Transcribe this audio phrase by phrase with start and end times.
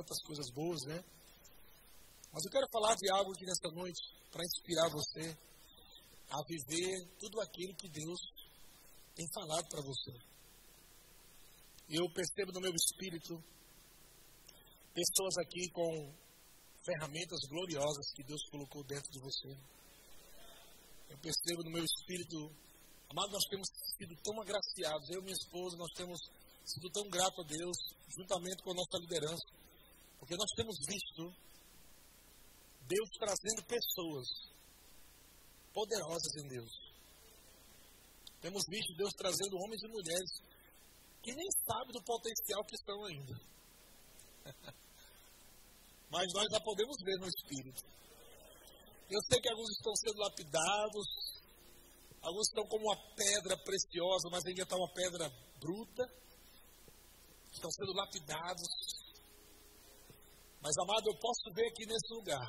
[0.00, 1.04] tantas coisas boas, né?
[2.32, 4.00] Mas eu quero falar de algo aqui nesta noite
[4.32, 5.36] para inspirar você
[6.30, 8.20] a viver tudo aquilo que Deus
[9.14, 10.12] tem falado para você.
[11.88, 13.34] Eu percebo no meu espírito
[14.94, 16.14] pessoas aqui com
[16.84, 19.50] ferramentas gloriosas que Deus colocou dentro de você.
[21.10, 22.38] Eu percebo no meu espírito,
[23.10, 26.20] amado, nós temos sido tão agraciados, eu e minha esposa, nós temos
[26.64, 27.76] sido tão gratos a Deus,
[28.16, 29.59] juntamente com a nossa liderança,
[30.20, 31.34] porque nós temos visto
[32.86, 34.28] Deus trazendo pessoas
[35.72, 36.70] poderosas em Deus.
[38.40, 40.30] Temos visto Deus trazendo homens e mulheres
[41.22, 43.40] que nem sabem do potencial que estão ainda.
[46.10, 47.82] Mas nós já podemos ver no Espírito.
[49.10, 51.06] Eu sei que alguns estão sendo lapidados,
[52.22, 55.28] alguns estão como uma pedra preciosa, mas ainda está uma pedra
[55.58, 56.04] bruta.
[57.52, 58.68] Estão sendo lapidados.
[60.62, 62.48] Mas, amado, eu posso ver aqui nesse lugar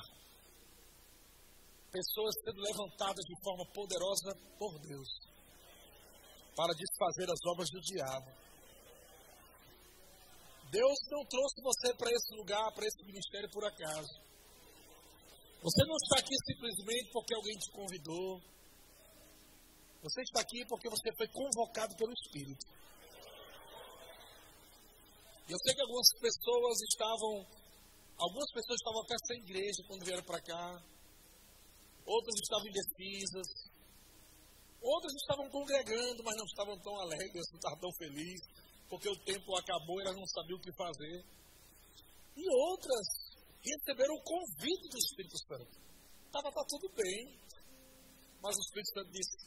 [1.91, 5.09] pessoas sendo levantadas de forma poderosa por Deus
[6.55, 8.31] para desfazer as obras do diabo.
[10.71, 14.13] Deus não trouxe você para esse lugar, para esse ministério por acaso.
[15.61, 18.41] Você não está aqui simplesmente porque alguém te convidou.
[20.01, 22.65] Você está aqui porque você foi convocado pelo Espírito.
[25.47, 27.45] Eu sei que algumas pessoas estavam,
[28.21, 30.65] algumas pessoas estavam até sem igreja quando vieram para cá.
[32.05, 33.47] Outras estavam indecisas.
[34.81, 38.61] Outras estavam congregando, mas não estavam tão alegres, não estavam tão felizes
[38.91, 41.23] porque o tempo acabou e elas não sabiam o que fazer.
[42.35, 43.07] E outras
[43.63, 45.79] receberam o convite do Espírito Santo.
[46.25, 47.39] Estava tá tudo bem,
[48.43, 49.37] mas o Espírito Santo disse: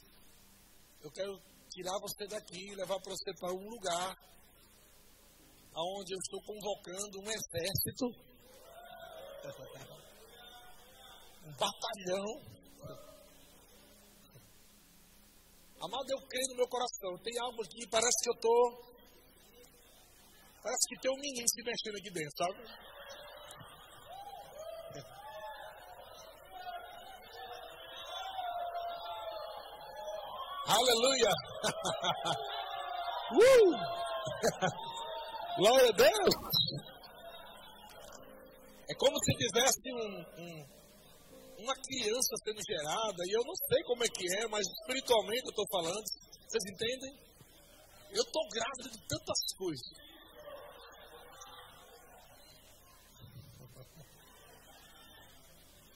[1.03, 1.37] Eu quero
[1.69, 4.17] tirar você daqui levar você para um lugar
[5.77, 8.05] onde eu estou convocando um exército,
[11.45, 12.27] um batalhão.
[15.81, 17.17] Amado, eu creio no meu coração.
[17.23, 18.85] Tem algo aqui, parece que eu estou
[20.65, 22.57] Parece que tem um menino se mexendo aqui dentro, sabe?
[30.67, 31.29] Aleluia!
[33.31, 33.77] uh!
[35.61, 36.33] Glória a Deus!
[38.87, 44.03] É como se tivesse um, um, uma criança sendo gerada, e eu não sei como
[44.03, 46.05] é que é, mas espiritualmente eu estou falando,
[46.45, 47.13] vocês entendem?
[48.11, 50.05] Eu estou grávida de tantas coisas.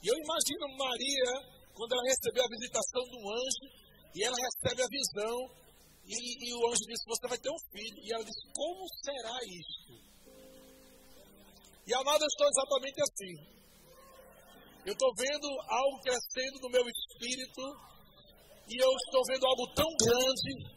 [0.01, 1.31] E eu imagino Maria,
[1.75, 3.65] quando ela recebeu a visitação do anjo,
[4.15, 5.37] e ela recebe a visão,
[6.07, 7.99] e, e o anjo disse: Você vai ter um filho.
[8.01, 10.08] E ela disse: Como será isto?
[11.89, 13.33] E amada, eu estou exatamente assim.
[14.85, 17.63] Eu estou vendo algo crescendo no meu espírito,
[18.69, 20.69] e eu estou vendo algo tão grande,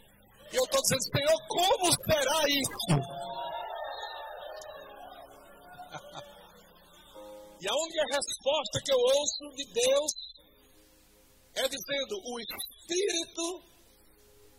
[0.51, 2.81] e eu estou dizendo: Senhor, como será isso?
[7.63, 10.13] E a única resposta que eu ouço de Deus
[11.55, 13.63] é dizendo: o Espírito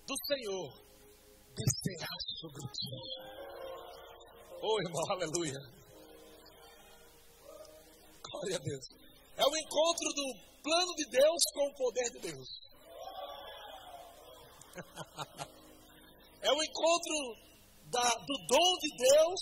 [0.08, 0.72] do Senhor
[1.54, 2.08] descerá
[2.40, 2.88] sobre ti.
[4.62, 5.83] Oh, irmão, aleluia.
[8.34, 8.86] Glória a Deus.
[9.38, 10.34] É o encontro do
[10.64, 12.50] plano de Deus com o poder de Deus.
[16.42, 17.38] é o encontro
[17.92, 19.40] da, do dom de Deus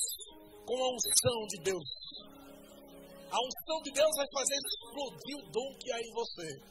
[0.65, 1.87] com a unção de Deus.
[3.31, 6.61] A unção de Deus vai fazer explodir o dom que há em você.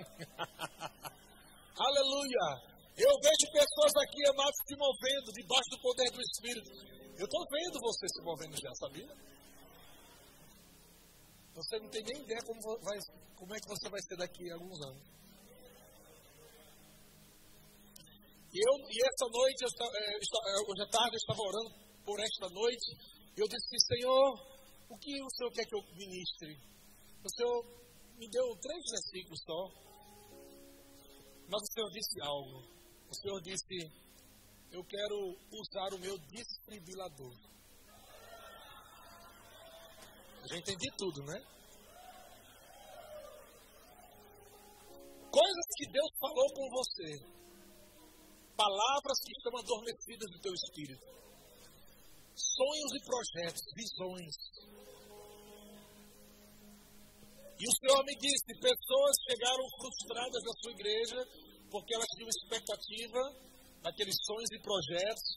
[1.76, 2.70] Aleluia!
[2.96, 6.70] Eu vejo pessoas aqui, amados, se movendo debaixo do poder do Espírito.
[7.18, 9.30] Eu estou vendo você se movendo já, sabia?
[11.54, 12.98] Você não tem nem ideia como, vai,
[13.36, 15.20] como é que você vai ser daqui a alguns anos.
[18.52, 21.70] E, eu, e essa noite, eu, é, hoje à tarde, eu estava orando
[22.04, 22.88] por esta noite.
[23.36, 24.50] Eu disse, Senhor,
[24.90, 26.58] o que o Senhor quer que eu ministre?
[27.24, 27.80] O Senhor
[28.18, 29.62] me deu três versículos só.
[31.46, 32.58] Mas o Senhor disse algo.
[33.08, 34.00] O Senhor disse,
[34.72, 37.34] eu quero usar o meu distribuidor.
[40.48, 41.38] Já entendi tudo, né?
[45.30, 47.40] Coisas que Deus falou com você.
[48.56, 51.20] Palavras que estão adormecidas no teu espírito
[52.40, 54.34] sonhos e projetos, visões.
[57.60, 61.18] E o Senhor me disse: pessoas chegaram frustradas na sua igreja
[61.70, 63.22] porque elas tinham expectativa
[63.82, 65.28] daqueles sonhos e projetos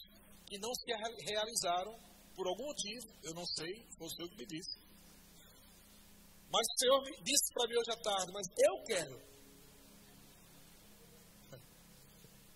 [0.47, 0.91] que não se
[1.23, 1.93] realizaram
[2.35, 4.92] por algum motivo, eu não sei, foi o Senhor que me disse.
[6.53, 9.19] Mas o Senhor disse para mim hoje à tarde, mas eu quero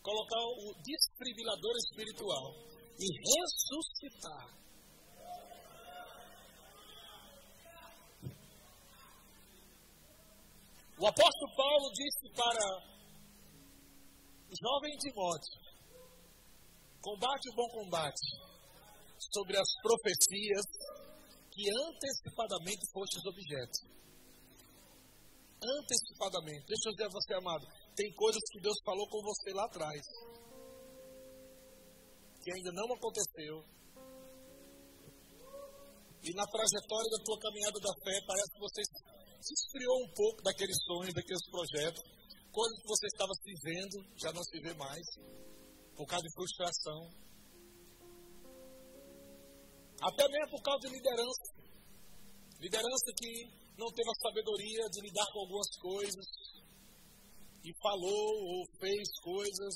[0.04, 2.54] colocar o desfibrilador espiritual
[3.00, 4.56] e ressuscitar.
[11.00, 12.66] O apóstolo Paulo disse para
[14.48, 15.60] o jovem Timóteo:
[17.02, 18.22] combate o bom combate
[19.34, 20.66] sobre as profecias
[21.58, 23.78] que antecipadamente fostes objeto.
[25.58, 26.70] Antecipadamente.
[26.70, 27.66] Deixa eu dizer a você, amado.
[27.98, 30.02] Tem coisas que Deus falou com você lá atrás.
[32.46, 33.58] Que ainda não aconteceu.
[36.22, 38.82] E na trajetória da tua caminhada da fé, parece que você
[39.42, 42.04] se esfriou um pouco daqueles sonhos, daqueles projetos.
[42.54, 45.06] Coisas que você estava se vendo, já não se vê mais.
[45.98, 47.02] Por causa de frustração
[50.02, 51.44] até mesmo por causa de liderança.
[52.60, 53.32] Liderança que
[53.78, 56.26] não teve a sabedoria de lidar com algumas coisas
[57.64, 59.74] e falou ou fez coisas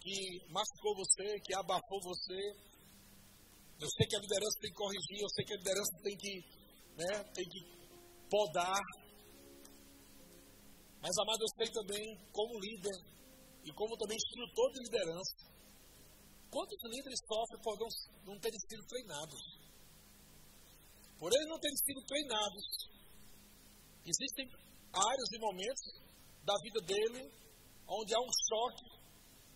[0.00, 2.40] que machucou você, que abafou você.
[3.80, 6.34] Eu sei que a liderança tem que corrigir, eu sei que a liderança tem que,
[6.96, 7.60] né, tem que
[8.28, 8.82] podar.
[11.00, 12.96] Mas, amado, eu sei também, como líder
[13.64, 15.36] e como também instrutor de liderança,
[16.50, 17.88] Quantos líderes sofrem por não,
[18.24, 19.40] não terem sido treinados?
[21.18, 22.64] Por eles não terem sido treinados,
[24.06, 24.46] existem
[24.92, 26.08] áreas e momentos
[26.44, 27.30] da vida dele
[27.88, 28.86] onde há um choque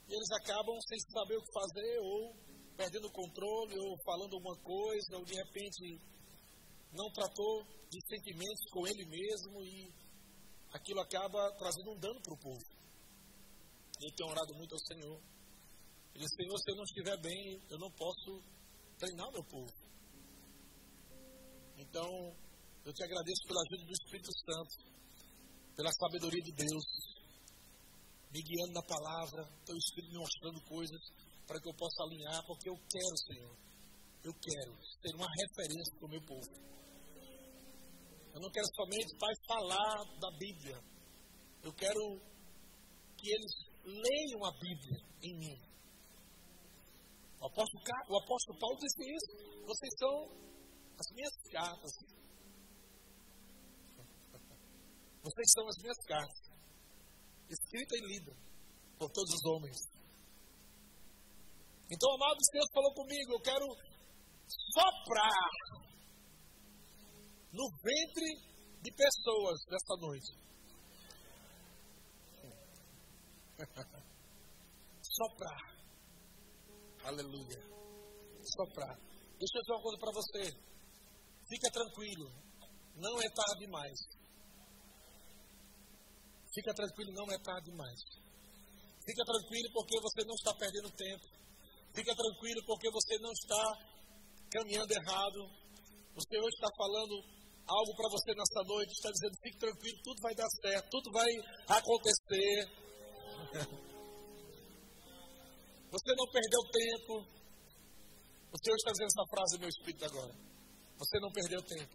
[0.09, 2.35] e eles acabam sem saber o que fazer ou
[2.77, 6.01] perdendo o controle ou falando alguma coisa ou de repente
[6.93, 9.93] não tratou de sentimentos com ele mesmo e
[10.73, 12.65] aquilo acaba trazendo um dano para o povo.
[14.01, 15.21] Ele tem orado muito ao Senhor
[16.15, 18.43] ele disse, Senhor, se eu não estiver bem, eu não posso
[18.99, 19.73] treinar meu povo.
[21.79, 22.09] Então,
[22.85, 24.93] eu te agradeço pela ajuda do Espírito Santo,
[25.75, 26.85] pela sabedoria de Deus,
[28.31, 31.01] me guiando na palavra, teu Espírito me mostrando coisas
[31.47, 33.57] para que eu possa alinhar, porque eu quero, Senhor,
[34.25, 34.73] eu quero
[35.03, 36.73] ser uma referência para o meu povo.
[38.35, 40.79] Eu não quero somente, Pai, falar da Bíblia.
[41.63, 42.21] Eu quero
[43.19, 43.53] que eles
[43.85, 45.72] leiam a Bíblia em mim.
[47.43, 49.35] O apóstolo, o apóstolo Paulo disse isso.
[49.67, 50.31] Vocês são
[50.97, 51.91] as minhas cartas.
[55.23, 56.53] Vocês são as minhas cartas.
[57.51, 58.33] Escrita e lida
[58.97, 59.77] por todos os homens.
[61.91, 63.67] Então, amado Deus falou comigo, eu quero
[64.73, 65.51] soprar
[67.53, 68.39] no ventre
[68.83, 70.33] de pessoas nesta noite.
[75.03, 75.72] soprar.
[77.05, 77.59] Aleluia.
[78.45, 78.97] Soprar.
[79.39, 80.45] Deixa eu dizer uma coisa para você.
[81.49, 82.31] Fica tranquilo.
[82.97, 83.99] Não é tarde demais.
[86.55, 87.99] Fica tranquilo, não é tarde demais.
[89.05, 91.27] Fica tranquilo porque você não está perdendo tempo.
[91.95, 93.65] Fica tranquilo porque você não está
[94.51, 95.41] caminhando errado.
[96.15, 97.15] O Senhor está falando
[97.67, 101.31] algo para você nessa noite, está dizendo: fique tranquilo, tudo vai dar certo, tudo vai
[101.69, 102.69] acontecer.
[105.93, 107.15] Você não perdeu tempo.
[108.49, 110.33] O Senhor está dizendo essa frase no meu espírito agora.
[110.97, 111.95] Você não perdeu tempo.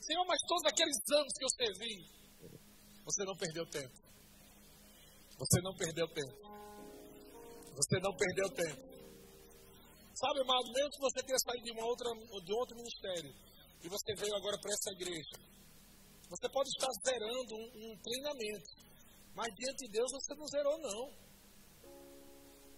[0.00, 1.94] Senhor, mas todos aqueles anos que eu servi,
[3.04, 3.94] você não perdeu tempo.
[5.36, 6.36] Você não perdeu tempo.
[7.76, 8.82] Você não perdeu tempo.
[10.14, 12.08] Sabe, amado, mesmo que você tenha saído de, uma outra,
[12.44, 13.32] de outro ministério
[13.82, 15.36] e você veio agora para essa igreja,
[16.28, 18.70] você pode estar zerando um, um treinamento,
[19.34, 21.31] mas diante de Deus você não zerou, não.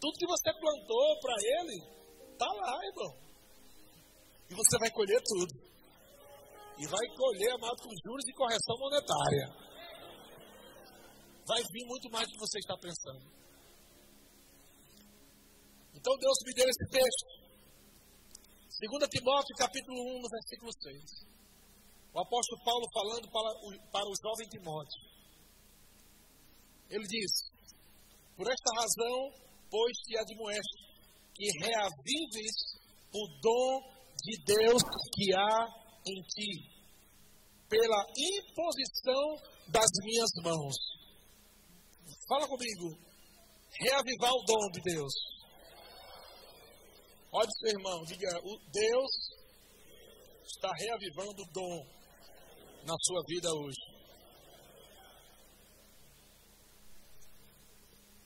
[0.04, 1.80] Tudo que você plantou para ele,
[2.37, 3.16] está lá, irmão.
[4.50, 5.54] E você vai colher tudo.
[6.76, 9.49] E vai colher, amado, com juros e correção monetária.
[11.49, 13.25] Vai vir muito mais do que você está pensando.
[15.96, 17.25] Então Deus me deu esse texto.
[18.84, 21.00] 2 Timóteo capítulo 1, no versículo 6.
[22.12, 25.00] O apóstolo Paulo falando para o, para o jovem Timóteo.
[26.90, 27.32] Ele diz:
[28.37, 30.85] Por esta razão pois te admoesto
[31.35, 32.56] que reavives
[33.12, 34.83] o dom de Deus
[35.14, 35.66] que há
[36.06, 36.75] em ti,
[37.68, 40.76] pela imposição das minhas mãos.
[42.28, 42.97] Fala comigo.
[43.80, 45.12] Reavivar o dom de Deus.
[47.33, 48.28] Olha seu irmão, diga,
[48.71, 49.11] Deus
[50.44, 51.87] está reavivando o dom
[52.87, 53.93] na sua vida hoje.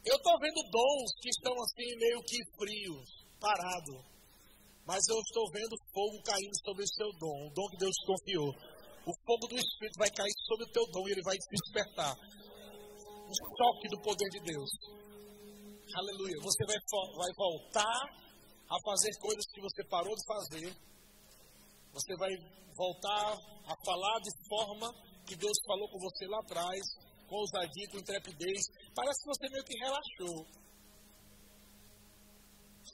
[0.09, 4.01] Eu estou vendo dons que estão assim meio que frios, parados.
[4.89, 8.07] Mas eu estou vendo fogo caindo sobre o seu dom, o dom que Deus te
[8.09, 8.49] confiou.
[9.05, 12.17] O fogo do Espírito vai cair sobre o teu dom e ele vai te despertar.
[12.17, 14.71] Um choque do poder de Deus.
[15.93, 16.41] Aleluia.
[16.41, 18.01] Você vai, vai voltar
[18.65, 20.73] a fazer coisas que você parou de fazer.
[21.93, 22.33] Você vai
[22.73, 23.37] voltar
[23.69, 24.89] a falar de forma
[25.27, 26.81] que Deus falou com você lá atrás,
[27.29, 28.61] com ousadia, com intrepidez.
[28.95, 30.47] Parece que você meio que relaxou.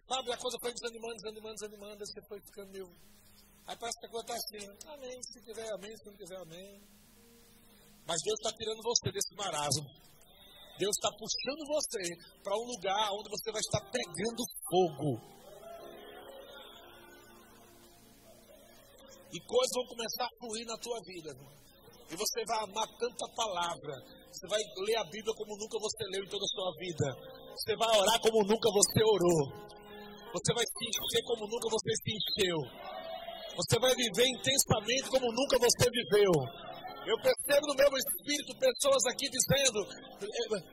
[0.08, 2.88] Sabe, a coisa foi desanimando, desanimando, desanimando, você foi ficando meio.
[3.66, 6.82] Aí parece que a coisa está assim, amém, se tiver amém, se não tiver amém.
[8.06, 9.88] Mas Deus está tirando você desse marasmo.
[10.76, 12.02] Deus está puxando você
[12.42, 15.34] para um lugar onde você vai estar pegando fogo.
[19.32, 21.30] E coisas vão começar a fluir na tua vida.
[22.10, 24.23] E você vai amar tanta palavra.
[24.34, 27.06] Você vai ler a Bíblia como nunca você leu em toda a sua vida.
[27.54, 29.42] Você vai orar como nunca você orou.
[30.34, 32.58] Você vai se encher como nunca você se encheu.
[33.54, 36.34] Você vai viver intensamente como nunca você viveu.
[37.06, 39.78] Eu percebo no meu espírito pessoas aqui dizendo: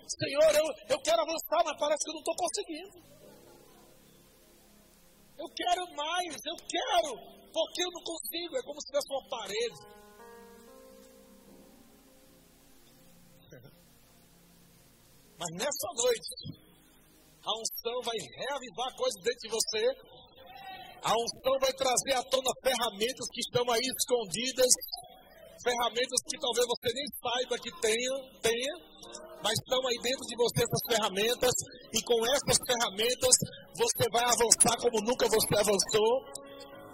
[0.10, 0.66] Senhor, eu,
[0.98, 2.98] eu quero avançar, mas parece que eu não estou conseguindo.
[5.38, 7.10] Eu quero mais, eu quero,
[7.54, 8.58] porque eu não consigo.
[8.58, 10.01] É como se tivesse uma parede.
[15.42, 16.62] Mas nessa noite,
[17.42, 19.84] a unção vai reavivar coisas dentro de você.
[21.02, 24.70] A unção vai trazer à tona ferramentas que estão aí escondidas.
[25.66, 28.74] Ferramentas que talvez você nem saiba que tenha, tenha,
[29.42, 31.56] mas estão aí dentro de você essas ferramentas.
[31.90, 33.34] E com essas ferramentas
[33.74, 36.14] você vai avançar como nunca você avançou.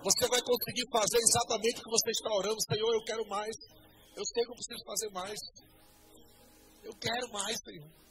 [0.08, 2.64] Você vai conseguir fazer exatamente o que você está orando.
[2.64, 3.52] Senhor, eu quero mais.
[4.16, 5.40] Eu sei que eu preciso fazer mais.
[6.88, 8.07] Eu quero mais, Senhor.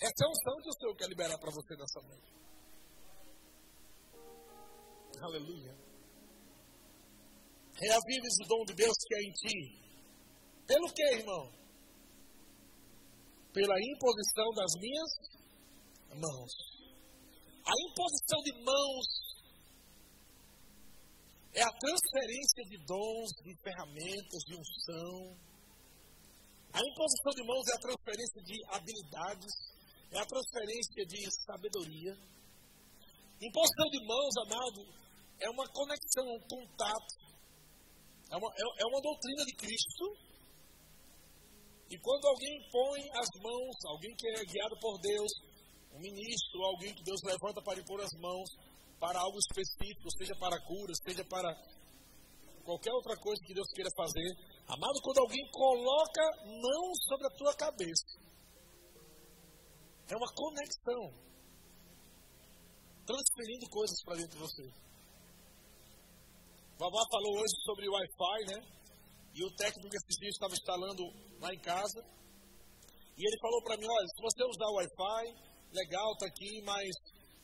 [0.00, 2.32] Essa é a unção que o Senhor quer liberar para você nessa noite.
[5.20, 5.74] Aleluia.
[7.74, 9.88] Reavives o dom de Deus que é em ti.
[10.66, 11.52] Pelo que, irmão?
[13.52, 15.10] Pela imposição das minhas
[16.14, 16.52] mãos.
[17.66, 19.06] A imposição de mãos
[21.54, 25.36] é a transferência de dons, de ferramentas, de unção.
[26.72, 29.77] A imposição de mãos é a transferência de habilidades,
[30.10, 32.12] é a transferência de sabedoria.
[33.40, 34.80] Imposição de mãos, amado,
[35.40, 37.14] é uma conexão, um contato.
[38.30, 40.04] É uma, é, é uma doutrina de Cristo.
[41.90, 45.32] E quando alguém põe as mãos, alguém que é guiado por Deus,
[45.92, 48.48] um ministro, alguém que Deus levanta para impor as mãos
[49.00, 51.54] para algo específico, seja para cura, seja para
[52.64, 54.28] qualquer outra coisa que Deus queira fazer.
[54.66, 58.27] Amado, quando alguém coloca mãos sobre a tua cabeça,
[60.08, 61.12] é uma conexão.
[63.06, 64.62] Transferindo coisas para dentro de você.
[66.78, 68.60] Vavá falou hoje sobre o Wi-Fi, né?
[69.34, 71.02] E o técnico esses dias estava instalando
[71.40, 72.00] lá em casa.
[73.16, 75.24] E ele falou para mim, olha, se você usar o Wi-Fi,
[75.72, 76.88] legal, tá aqui, mas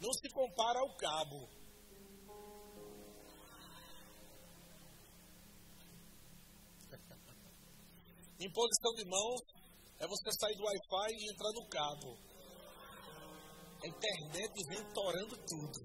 [0.00, 1.49] não se compara ao cabo.
[8.40, 9.40] Imposição de mãos
[9.99, 12.34] é você sair do Wi-Fi e entrar no cabo.
[13.85, 15.76] A internet vem torando tudo.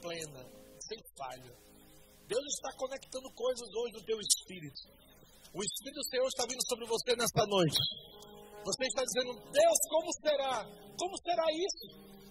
[0.00, 0.40] Plena,
[0.80, 1.52] sem falha.
[2.24, 4.80] Deus está conectando coisas hoje no teu espírito.
[5.52, 7.76] O Espírito do Senhor está vindo sobre você nesta noite.
[8.64, 10.64] Você está dizendo, Deus, como será?
[10.96, 11.84] Como será isso?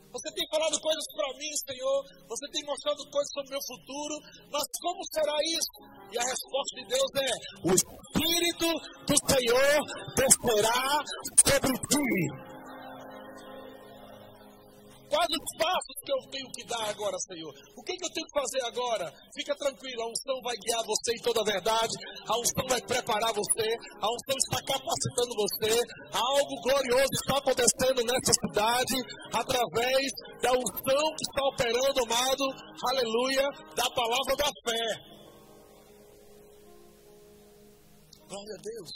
[0.09, 1.99] Você tem falado coisas para mim, Senhor.
[2.25, 4.15] Você tem mostrado coisas sobre o meu futuro.
[4.49, 5.77] Mas como será isso?
[6.09, 8.69] E a resposta de Deus é: O Espírito
[9.05, 9.77] do Senhor
[10.17, 10.89] descerá
[11.45, 12.50] sobre ti.
[15.11, 17.51] Quais os passos que eu tenho que dar agora, Senhor?
[17.75, 19.11] O que, que eu tenho que fazer agora?
[19.35, 21.91] Fica tranquilo, a unção vai guiar você em toda a verdade,
[22.31, 23.67] a unção vai preparar você,
[23.99, 25.75] a unção está capacitando você,
[26.15, 28.95] algo glorioso está acontecendo nessa cidade,
[29.35, 30.07] através
[30.39, 32.45] da unção que está operando, amado,
[32.87, 33.43] aleluia,
[33.75, 35.11] da palavra da fé.
[38.31, 38.91] Glória a Deus.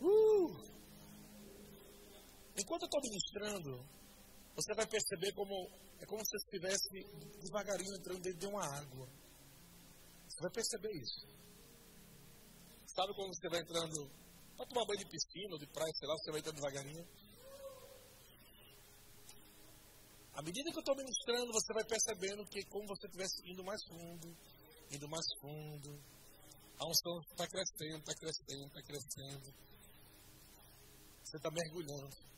[0.00, 0.62] Uh!
[2.56, 4.01] Enquanto eu estou ministrando,
[4.54, 5.54] você vai perceber como
[5.98, 6.88] é como se estivesse
[7.40, 9.08] devagarinho entrando dentro de uma água.
[10.28, 11.26] Você vai perceber isso.
[12.86, 14.10] Sabe quando você vai entrando
[14.56, 17.08] para tomar banho de piscina ou de praia, sei lá, você vai entrando devagarinho?
[20.34, 23.64] À medida que eu estou ministrando, você vai percebendo que é como você estivesse indo
[23.64, 24.36] mais fundo,
[24.90, 26.02] indo mais fundo.
[26.78, 29.54] A unção está crescendo, está crescendo, está crescendo.
[31.22, 32.31] Você está mergulhando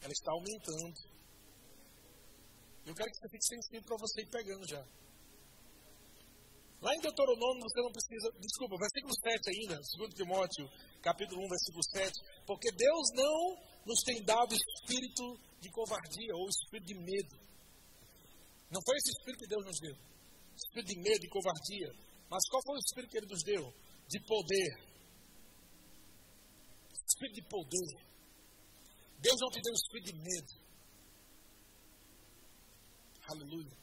[0.00, 1.16] ela está aumentando.
[2.86, 4.82] Eu quero que você fique sensível para você ir pegando já.
[6.80, 8.30] Lá em Deuteronômio você não precisa.
[8.38, 10.68] Desculpa, versículo 7 ainda, 2 Timóteo,
[11.02, 12.12] capítulo 1, versículo 7.
[12.46, 15.24] Porque Deus não nos tem dado espírito
[15.60, 17.34] de covardia ou espírito de medo.
[18.70, 19.96] Não foi esse espírito que Deus nos deu.
[20.54, 21.90] Espírito de medo e covardia.
[22.28, 23.64] Mas qual foi o espírito que Ele nos deu?
[24.08, 24.70] De poder.
[27.06, 28.15] Espírito de poder.
[29.20, 30.66] Deus não te deu espírito de medo.
[33.28, 33.76] Aleluia.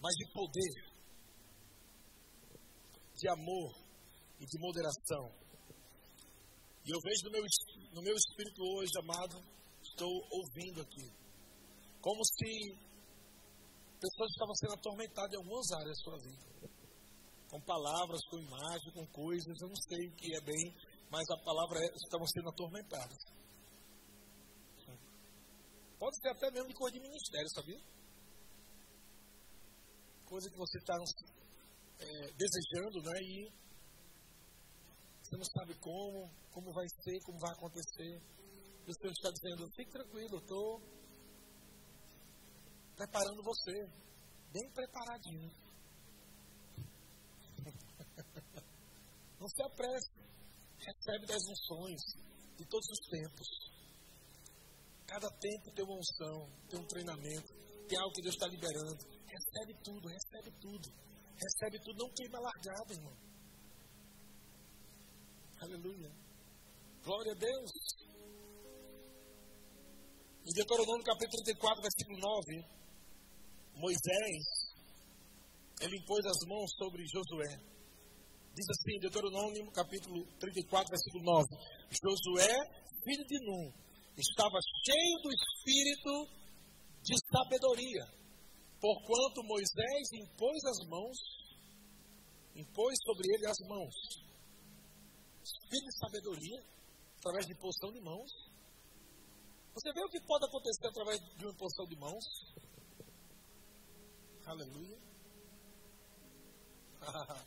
[0.00, 0.92] Mas de poder
[3.22, 3.72] de amor
[4.40, 5.30] e de moderação.
[6.84, 7.44] E eu vejo no meu,
[7.94, 9.38] no meu espírito hoje, amado,
[9.80, 11.06] estou ouvindo aqui,
[12.00, 12.74] como se
[14.00, 16.44] pessoas estavam sendo atormentadas em algumas áreas da sua vida.
[17.48, 20.74] Com palavras, com imagens, com coisas, eu não sei o que é bem,
[21.08, 23.18] mas a palavra é, estavam sendo atormentadas.
[26.02, 27.78] Pode ser até mesmo de coisa de ministério, sabia?
[30.26, 33.22] Coisa que você está é, desejando, né?
[33.22, 33.52] E
[35.22, 38.18] você não sabe como, como vai ser, como vai acontecer.
[38.84, 40.82] E o Senhor está dizendo, fique tranquilo, estou
[42.96, 43.86] preparando você,
[44.50, 45.52] bem preparadinho.
[49.38, 50.10] Não se apresse.
[50.78, 52.02] Recebe das unções
[52.58, 53.71] de todos os tempos.
[55.12, 57.52] Cada tempo tem uma unção, tem um treinamento,
[57.86, 58.96] tem algo que Deus está liberando.
[59.28, 60.88] Recebe tudo, recebe tudo.
[61.36, 63.12] Recebe tudo, não queima largado, irmão.
[65.60, 66.10] Aleluia.
[67.04, 67.70] Glória a Deus.
[70.48, 72.64] Em Deuteronômio capítulo 34, versículo 9,
[73.76, 74.44] Moisés,
[75.82, 77.60] ele impôs as mãos sobre Josué.
[78.54, 81.46] Diz assim, Deuteronômio capítulo 34, versículo 9.
[82.00, 82.56] Josué,
[83.04, 83.72] filho de Nun,
[84.16, 86.28] estava cheio do espírito
[87.02, 88.22] de sabedoria
[88.82, 91.16] Porquanto Moisés impôs as mãos,
[92.56, 93.94] impôs sobre ele as mãos.
[95.40, 96.60] Espírito de sabedoria,
[97.18, 98.32] através de imposição de mãos.
[99.72, 102.24] Você vê o que pode acontecer através de uma imposição de mãos?
[104.46, 104.98] Aleluia.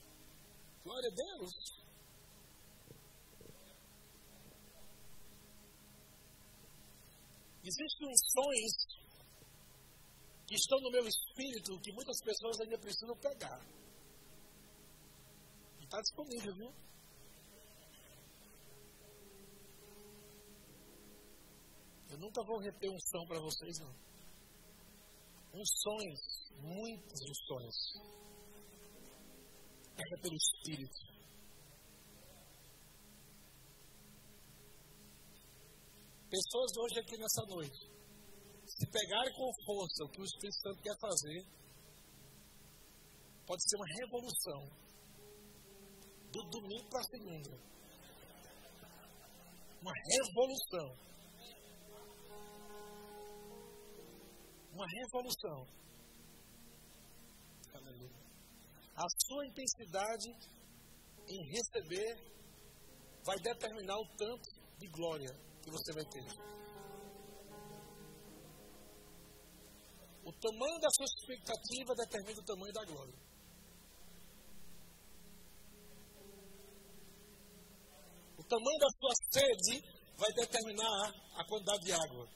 [0.85, 1.84] Glória a Deus.
[7.65, 8.71] Existem unções
[10.45, 13.59] que estão no meu espírito que muitas pessoas ainda precisam pegar.
[15.79, 16.85] E está disponível, viu?
[22.11, 23.93] Eu nunca vou reter um som para vocês, não.
[25.55, 26.19] Unções,
[26.61, 27.75] muitas unções.
[29.95, 31.14] Pega pelo Espírito.
[36.29, 37.95] Pessoas hoje aqui nessa noite
[38.65, 41.45] se pegarem com força o que o Espírito Santo quer fazer,
[43.45, 44.85] pode ser uma revolução.
[46.31, 47.51] Do domingo para segunda.
[49.81, 50.97] Uma revolução.
[54.73, 55.67] Uma revolução.
[57.71, 58.25] Aleluia.
[58.95, 60.29] A sua intensidade
[61.29, 62.35] em receber
[63.23, 66.23] vai determinar o tanto de glória que você vai ter.
[70.23, 73.19] O tamanho da sua expectativa determina o tamanho da glória.
[78.37, 79.81] O tamanho da sua sede
[80.17, 82.29] vai determinar a quantidade de água.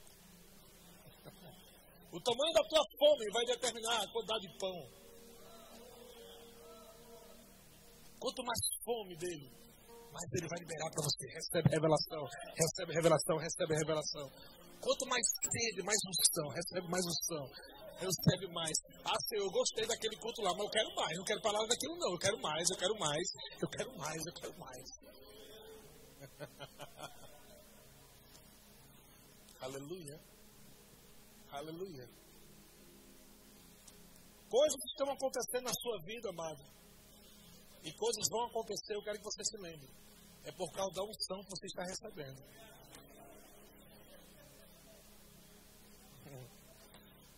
[2.12, 5.00] O tamanho da tua fome vai determinar a quantidade de pão.
[8.20, 9.59] Quanto mais fome dele,
[10.12, 11.26] mais ele vai liberar para você.
[11.28, 12.24] Recebe revelação,
[12.56, 14.28] recebe revelação, recebe revelação.
[14.82, 17.46] Quanto mais sede, mais unção, recebe mais unção,
[18.00, 18.78] recebe mais.
[19.04, 21.18] Ah, Senhor, eu gostei daquele culto lá, mas eu quero mais.
[21.18, 22.12] Não quero falar daquilo, não.
[22.14, 23.28] Eu quero mais, eu quero mais,
[23.62, 24.90] eu quero mais, eu quero mais.
[29.62, 30.20] Aleluia.
[31.52, 32.08] Aleluia.
[34.50, 36.79] Coisas estão acontecendo na sua vida, amado.
[37.84, 39.90] E coisas vão acontecer, eu quero que você se lembre.
[40.44, 42.42] É por causa da unção que você está recebendo.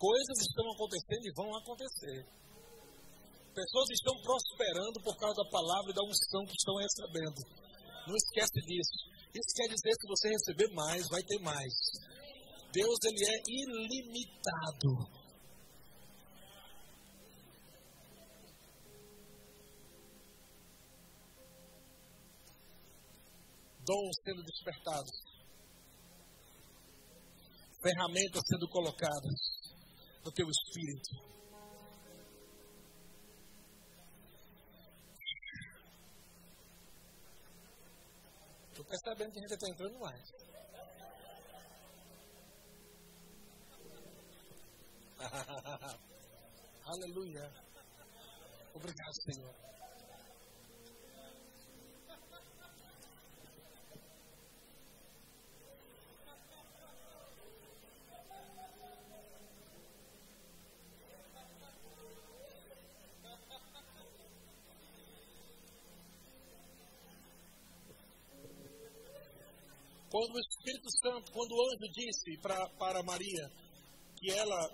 [0.01, 2.25] Coisas estão acontecendo e vão acontecer.
[3.53, 7.39] Pessoas estão prosperando por causa da palavra e da unção que estão recebendo.
[8.07, 8.97] Não esquece disso.
[9.29, 11.73] Isso quer dizer que você receber mais, vai ter mais.
[12.73, 15.20] Deus ele é ilimitado.
[23.91, 25.11] Dons sendo despertados.
[27.83, 29.39] Ferramentas sendo colocadas
[30.23, 31.09] no teu espírito.
[38.69, 40.23] Estou percebendo que a gente está entrando mais.
[46.85, 47.51] Aleluia.
[48.73, 49.80] Obrigado, Senhor.
[70.21, 73.49] Quando o Espírito Santo, quando o anjo disse pra, para Maria
[74.19, 74.69] que ela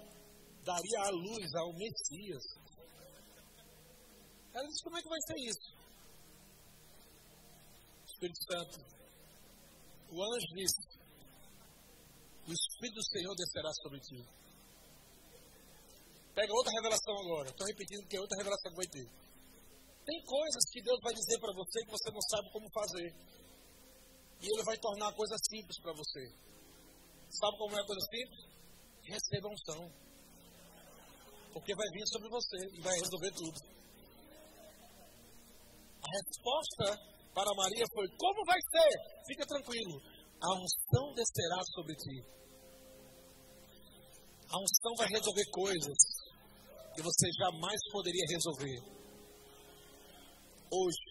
[0.61, 2.43] daria a luz ao Messias,
[4.53, 5.67] ela disse: Como é que vai ser isso?
[8.11, 8.75] Espírito Santo,
[10.11, 10.83] o anjo disse:
[12.43, 14.19] O Espírito do Senhor descerá sobre ti.
[16.35, 17.47] Pega outra revelação agora.
[17.47, 19.07] Estou repetindo que é outra revelação que vai ter.
[20.03, 23.46] Tem coisas que Deus vai dizer para você que você não sabe como fazer.
[24.41, 26.23] E Ele vai tornar a coisa simples para você.
[27.29, 28.57] Sabe como é a coisa simples?
[29.03, 29.83] Receba unção.
[31.53, 33.59] Porque vai vir sobre você e vai resolver tudo.
[36.03, 36.85] A resposta
[37.33, 38.91] para Maria foi: Como vai ser?
[39.27, 40.01] Fica tranquilo.
[40.39, 42.37] A unção descerá sobre ti.
[44.49, 45.97] A unção vai resolver coisas
[46.95, 48.79] que você jamais poderia resolver.
[50.71, 51.06] Hoje,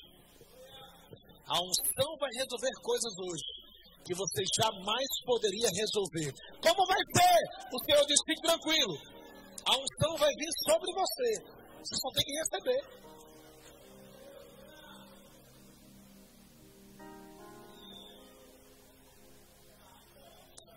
[1.47, 3.67] a unção vai resolver coisas hoje
[4.05, 6.33] que você jamais poderia resolver.
[6.63, 7.39] Como vai ser?
[7.73, 8.95] O Senhor diz: fique tranquilo.
[9.67, 11.57] A unção vai vir sobre você.
[11.83, 13.07] Você só tem que receber.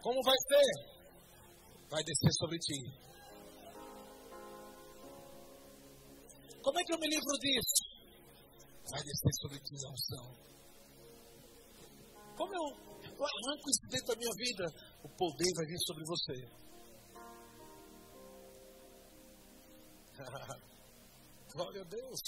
[0.02, 0.70] Como vai ser?
[1.90, 3.10] Vai descer sobre ti.
[6.62, 7.90] Como é que eu me livro disso?
[8.92, 10.50] Vai descer sobre ti a unção.
[12.40, 12.72] Como eu,
[13.04, 14.64] eu arranco isso dentro da minha vida,
[15.04, 16.34] o poder vai vir sobre você.
[21.52, 22.22] Glória a Deus.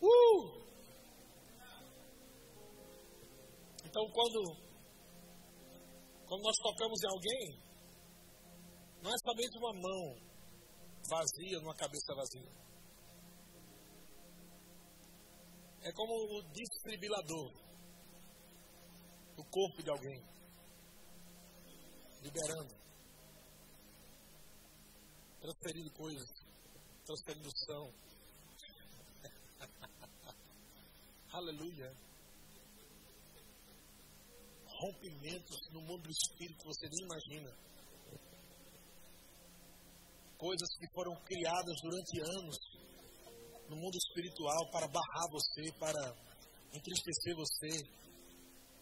[0.00, 0.64] Uh!
[3.84, 4.56] Então, quando,
[6.26, 7.60] quando nós tocamos em alguém,
[9.02, 10.16] não é somente uma mão
[11.10, 12.50] vazia numa cabeça vazia.
[15.82, 17.65] É como o desfibrilador
[19.36, 20.22] no corpo de alguém,
[22.22, 22.74] liberando,
[25.40, 26.28] transferindo coisas,
[27.04, 27.92] transferindo som.
[31.32, 31.92] Aleluia.
[34.66, 37.56] Rompimentos no mundo do espírito que você nem imagina.
[40.38, 42.56] Coisas que foram criadas durante anos
[43.68, 46.14] no mundo espiritual para barrar você, para
[46.72, 48.05] entristecer você,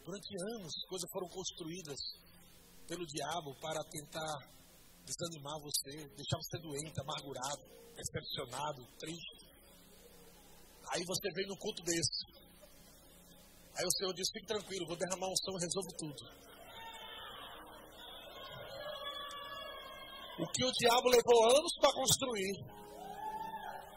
[0.05, 1.97] Durante anos, coisas foram construídas
[2.87, 4.37] pelo diabo para tentar
[5.01, 7.64] desanimar você, deixar você doente, amargurado,
[7.97, 9.49] decepcionado, triste.
[10.93, 12.21] Aí você vem no culto desse.
[13.77, 16.45] Aí o Senhor diz: fique tranquilo, vou derramar um som e resolvo tudo.
[20.37, 22.55] O que o diabo levou anos para construir,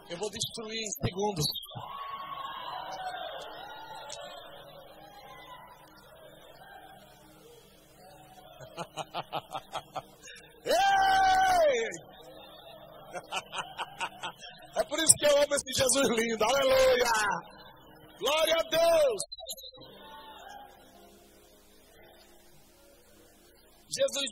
[0.09, 1.45] eu vou destruir em segundos.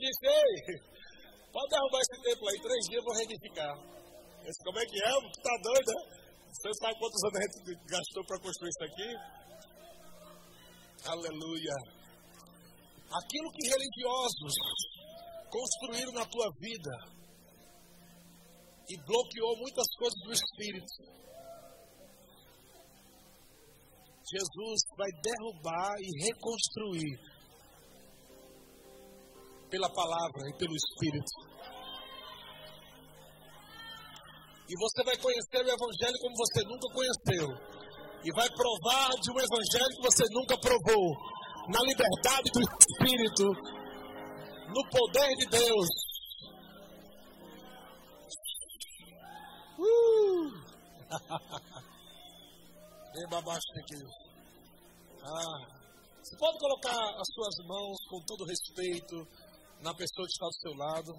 [0.05, 0.53] Disse: Ei,
[1.51, 3.73] pode derrubar esse templo aí, três dias eu vou reedificar.
[4.45, 5.11] Esse, como é que é?
[5.33, 6.01] Tu tá doido, né?
[6.55, 9.09] Você sabe quantos anos a gente gastou para construir isso aqui?
[11.05, 11.75] Aleluia.
[13.11, 14.53] Aquilo que religiosos
[15.49, 16.95] construíram na tua vida
[18.89, 21.15] e bloqueou muitas coisas do Espírito.
[24.25, 27.34] Jesus vai derrubar e reconstruir
[29.69, 31.55] pela palavra e pelo Espírito.
[34.67, 37.47] E você vai conhecer o Evangelho como você nunca conheceu.
[38.23, 41.15] E vai provar de um Evangelho que você nunca provou
[41.69, 43.45] na liberdade do Espírito,
[44.73, 45.87] no poder de Deus.
[49.77, 50.49] Uh!
[55.23, 55.75] ah,
[56.23, 59.27] você pode colocar as suas mãos com todo respeito
[59.81, 61.13] na pessoa que está do seu lado.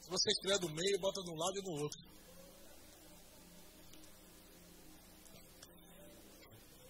[0.00, 2.12] Se você estiver do meio, bota de um lado e do outro.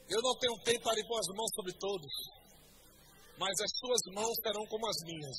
[0.08, 2.12] Eu não tenho tempo para impor as mãos sobre todos,
[3.38, 5.36] mas as suas mãos serão como as minhas.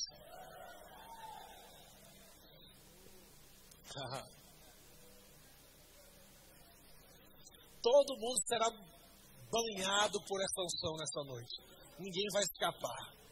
[7.80, 8.68] Todo mundo será
[9.50, 11.62] banhado por essa unção nessa noite.
[11.98, 13.23] Ninguém vai escapar.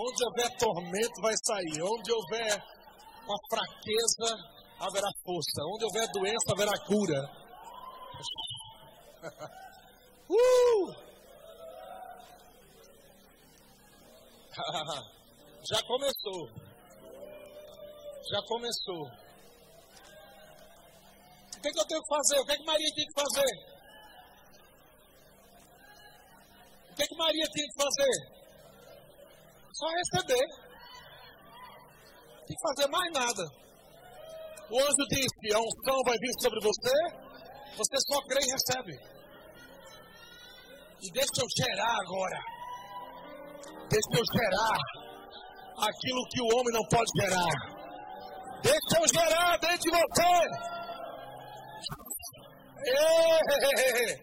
[0.00, 1.82] Onde houver tormento, vai sair.
[1.82, 2.64] Onde houver
[3.24, 4.38] uma fraqueza,
[4.78, 5.60] haverá força.
[5.74, 7.28] Onde houver doença, haverá cura.
[10.30, 10.94] uh!
[15.68, 16.48] Já começou.
[18.30, 19.02] Já começou.
[21.56, 22.38] O que, é que eu tenho que fazer?
[22.38, 23.52] O que, é que Maria tem que fazer?
[26.92, 28.37] O que, é que Maria tinha que fazer?
[29.78, 30.46] Só receber.
[32.34, 33.44] Não tem que fazer mais nada.
[34.70, 36.96] O anjo disse: a unção vai vir sobre você,
[37.76, 38.92] você só crê e recebe.
[41.00, 42.40] E deixa eu gerar agora.
[43.88, 44.78] Deixa eu gerar
[45.78, 47.54] aquilo que o homem não pode gerar.
[48.60, 50.34] Deixa eu gerar dentro de você.
[52.84, 54.18] Ei,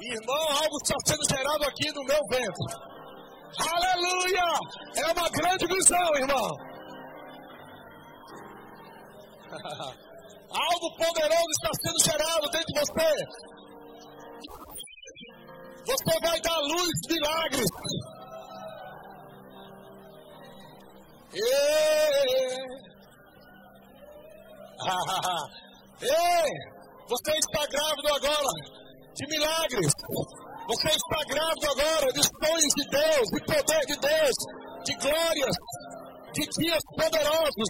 [0.16, 2.93] irmão, algo está sendo gerado aqui no meu ventre.
[3.58, 4.48] Aleluia!
[4.96, 6.48] É uma grande visão, irmão.
[10.50, 13.10] Algo poderoso está sendo gerado dentro de você.
[15.86, 17.70] Você vai dar luz, milagres.
[21.34, 21.40] Ei!
[26.02, 26.50] Ei!
[27.06, 28.48] Você está grávido agora
[29.14, 29.92] de milagres.
[30.66, 34.36] Você está grávido agora de sonhos de Deus, de poder de Deus,
[34.86, 35.56] de glórias,
[36.32, 37.68] de dias poderosos.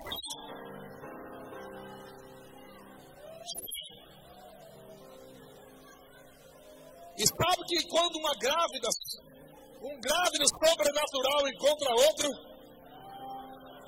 [7.18, 8.88] E sabe que quando uma grávida,
[9.82, 12.28] um grávido sobrenatural encontra outro,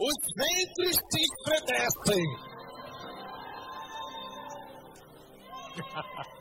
[0.00, 2.26] os ventres se estremecem.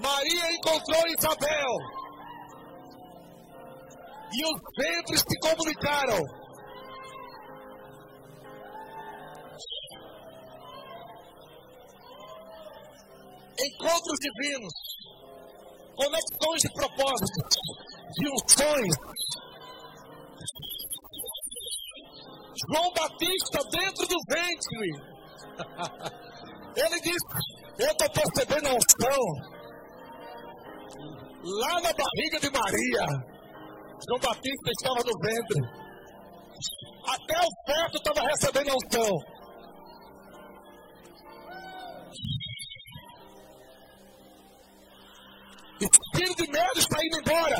[0.00, 1.72] Maria encontrou Isabel.
[4.32, 6.40] E os ventres se comunicaram.
[13.62, 14.72] Encontros divinos,
[15.96, 17.56] conexões de propósitos,
[18.22, 18.94] junções.
[22.68, 24.88] João Batista dentro do ventre.
[26.76, 27.26] Ele disse:
[27.78, 29.59] Eu estou percebendo a unção
[31.42, 33.06] lá na barriga de Maria.
[34.08, 35.60] João Batista estava no ventre.
[37.06, 39.40] Até o feto estava recebendo a unção.
[45.80, 47.56] Espírito de medo está indo embora.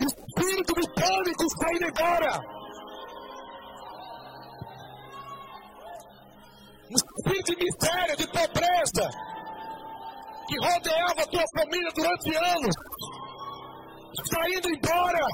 [0.00, 2.58] Espírito de pânico está indo embora.
[6.90, 9.10] Espírito de miséria, de pobreza,
[10.48, 12.74] que rodeava a tua família durante anos,
[14.18, 15.26] está indo embora.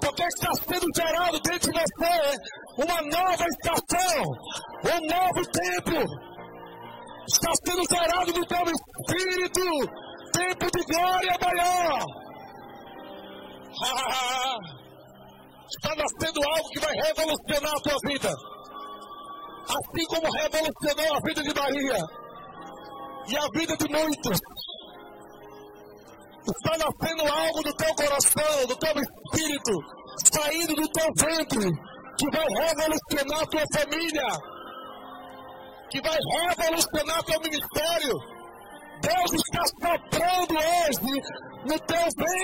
[0.00, 2.16] Porque está sendo gerado dentro de você
[2.78, 4.22] uma nova estação,
[4.86, 5.98] um novo tempo.
[7.28, 9.64] Está sendo gerado no teu espírito
[10.32, 12.04] tempo de glória maior.
[15.70, 18.30] está nascendo algo que vai revolucionar a tua vida.
[19.68, 22.19] Assim como revolucionou a vida de Maria
[23.28, 24.38] e a vida de muitos.
[26.48, 29.72] Está nascendo algo do teu coração, do teu espírito,
[30.32, 31.70] saindo do teu ventre,
[32.18, 34.26] que vai revolucionar a tua família,
[35.90, 38.40] que vai revolucionar teu ministério.
[39.02, 41.20] Deus está soprando hoje
[41.66, 42.40] no teu ventre.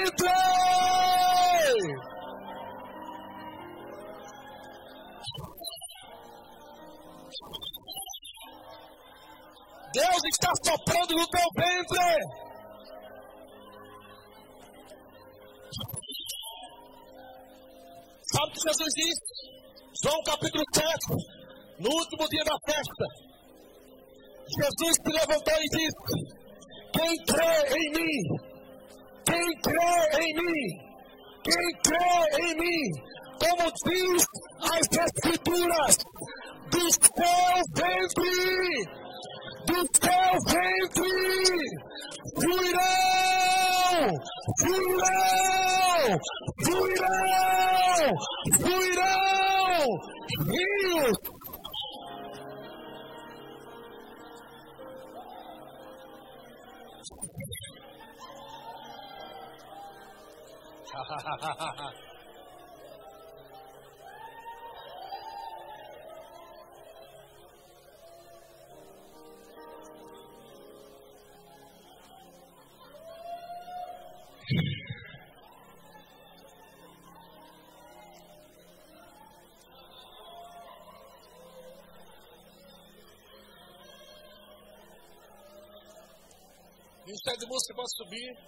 [9.96, 12.20] Deus está soprando no teu ventre.
[18.30, 19.24] Sabe o que Jesus disse?
[20.04, 20.86] João capítulo 7,
[21.80, 23.04] no último dia da festa.
[24.60, 25.96] Jesus se levantou e disse:
[26.92, 28.20] Quem crê em mim,
[29.24, 30.68] quem crê em mim,
[31.42, 32.84] quem crê em mim,
[33.40, 34.26] como diz
[34.60, 35.96] as Escrituras,
[36.70, 39.05] do seu ventre
[39.66, 41.56] do teu ventre
[42.40, 43.46] fluirão
[44.58, 46.18] fluirão,
[46.64, 48.16] fluirão,
[48.60, 49.98] fluirão,
[50.46, 51.18] rios.
[60.92, 62.05] Ha ha ha ha ha.
[74.48, 74.86] Ministério
[87.40, 88.38] de Música pode subir.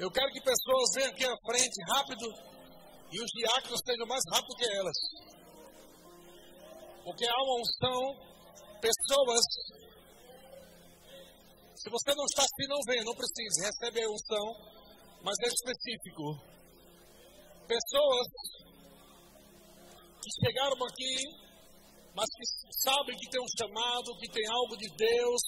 [0.00, 2.57] Eu quero que pessoas venham aqui à frente rápido
[3.10, 4.98] e os diáconos sejam mais rápidos que elas.
[7.04, 8.00] Porque há uma unção,
[8.80, 9.44] pessoas.
[11.76, 14.78] Se você não está assim, não vem, não precisa, recebe a unção
[15.22, 16.24] mas é específico.
[17.66, 18.26] Pessoas
[20.22, 21.14] que chegaram aqui,
[22.14, 22.44] mas que
[22.82, 25.42] sabem que tem um chamado, que tem algo de Deus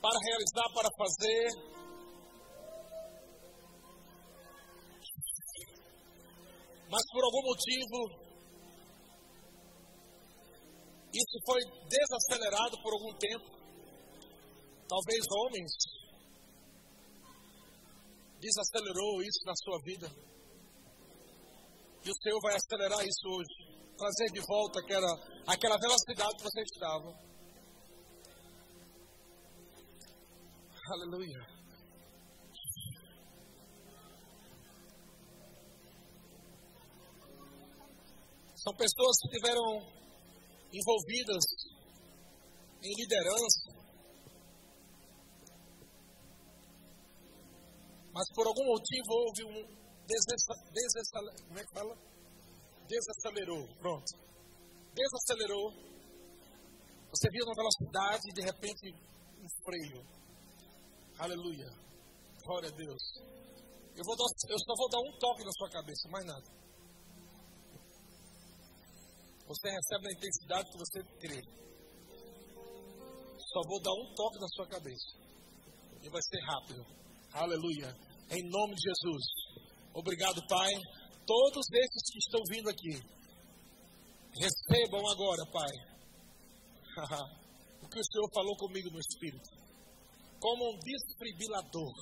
[0.00, 1.71] para realizar, para fazer.
[6.92, 7.98] Mas por algum motivo,
[11.14, 13.46] isso foi desacelerado por algum tempo.
[14.86, 15.72] Talvez homens
[18.38, 20.06] desacelerou isso na sua vida.
[22.04, 23.96] E o Senhor vai acelerar isso hoje.
[23.96, 25.12] Trazer de volta aquela,
[25.46, 27.08] aquela velocidade que você estava.
[30.92, 31.51] Aleluia.
[38.62, 39.66] São pessoas que estiveram
[40.72, 41.44] envolvidas
[42.82, 43.82] em liderança,
[48.14, 51.46] Mas por algum motivo houve um desacelerou.
[51.46, 51.96] Como é que fala?
[52.86, 53.66] Desacelerou.
[53.78, 54.12] Pronto.
[54.92, 55.72] Desacelerou.
[57.08, 58.94] Você viu uma velocidade e de repente
[59.40, 60.04] um freio.
[61.18, 61.70] Aleluia.
[62.44, 63.02] Glória a Deus.
[63.96, 66.62] Eu, vou dar, eu só vou dar um toque na sua cabeça, mais nada.
[69.52, 71.42] Você recebe a intensidade que você crê.
[73.52, 75.12] Só vou dar um toque na sua cabeça.
[76.00, 76.86] E vai ser rápido.
[77.34, 77.94] Aleluia.
[78.30, 79.24] Em nome de Jesus.
[79.92, 80.72] Obrigado, Pai.
[81.26, 82.96] Todos esses que estão vindo aqui,
[84.40, 85.72] recebam agora, Pai,
[87.84, 89.50] o que o Senhor falou comigo no Espírito.
[90.40, 91.92] Como um desfibrilador.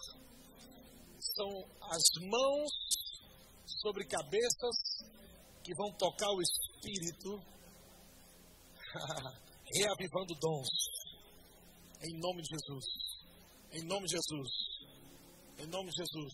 [1.34, 1.50] São
[1.90, 2.70] as mãos
[3.82, 4.76] sobre cabeças
[5.62, 6.69] que vão tocar o Espírito,
[9.76, 10.68] reavivando dons.
[12.02, 12.84] Em nome de Jesus.
[13.72, 14.50] Em nome de Jesus.
[15.58, 16.32] Em nome de Jesus.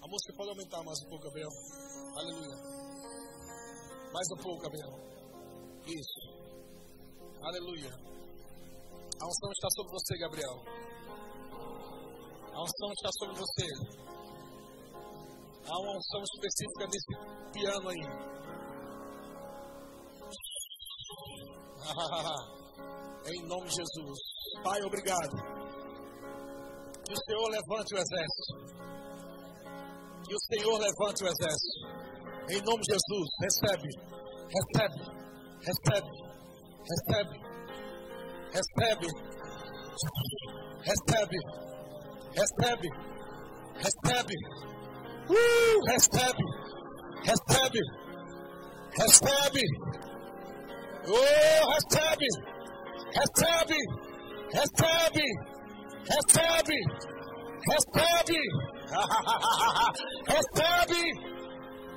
[0.00, 1.50] A música pode aumentar mais um pouco, Gabriel.
[2.16, 2.56] Aleluia.
[4.12, 4.92] Mais um pouco, Gabriel.
[5.86, 6.20] Isso.
[7.42, 7.90] Aleluia.
[7.90, 10.56] A unção está sobre você, Gabriel.
[12.52, 13.66] A unção está sobre você.
[15.64, 18.51] Há uma unção específica nesse piano aí.
[23.26, 24.18] Em nome de Jesus.
[24.62, 25.36] Pai, obrigado.
[27.04, 28.54] Que o Senhor levante o exército.
[30.24, 32.02] Que o Senhor levante o exército.
[32.50, 33.88] Em nome de Jesus, recebe,
[34.52, 35.00] recebe,
[35.62, 36.10] recebe,
[36.88, 37.36] recebe,
[38.52, 39.06] recebe,
[40.84, 41.38] recebe,
[42.36, 42.88] recebe,
[43.76, 44.36] recebe,
[45.30, 46.44] uh, recebe,
[47.24, 47.80] recebe,
[48.98, 49.62] recebe,
[51.08, 52.28] oh, recebe,
[53.16, 53.78] recebe,
[54.52, 55.26] recebe.
[56.08, 56.78] Recebe!
[57.68, 58.40] Recebe!
[60.26, 61.04] recebe!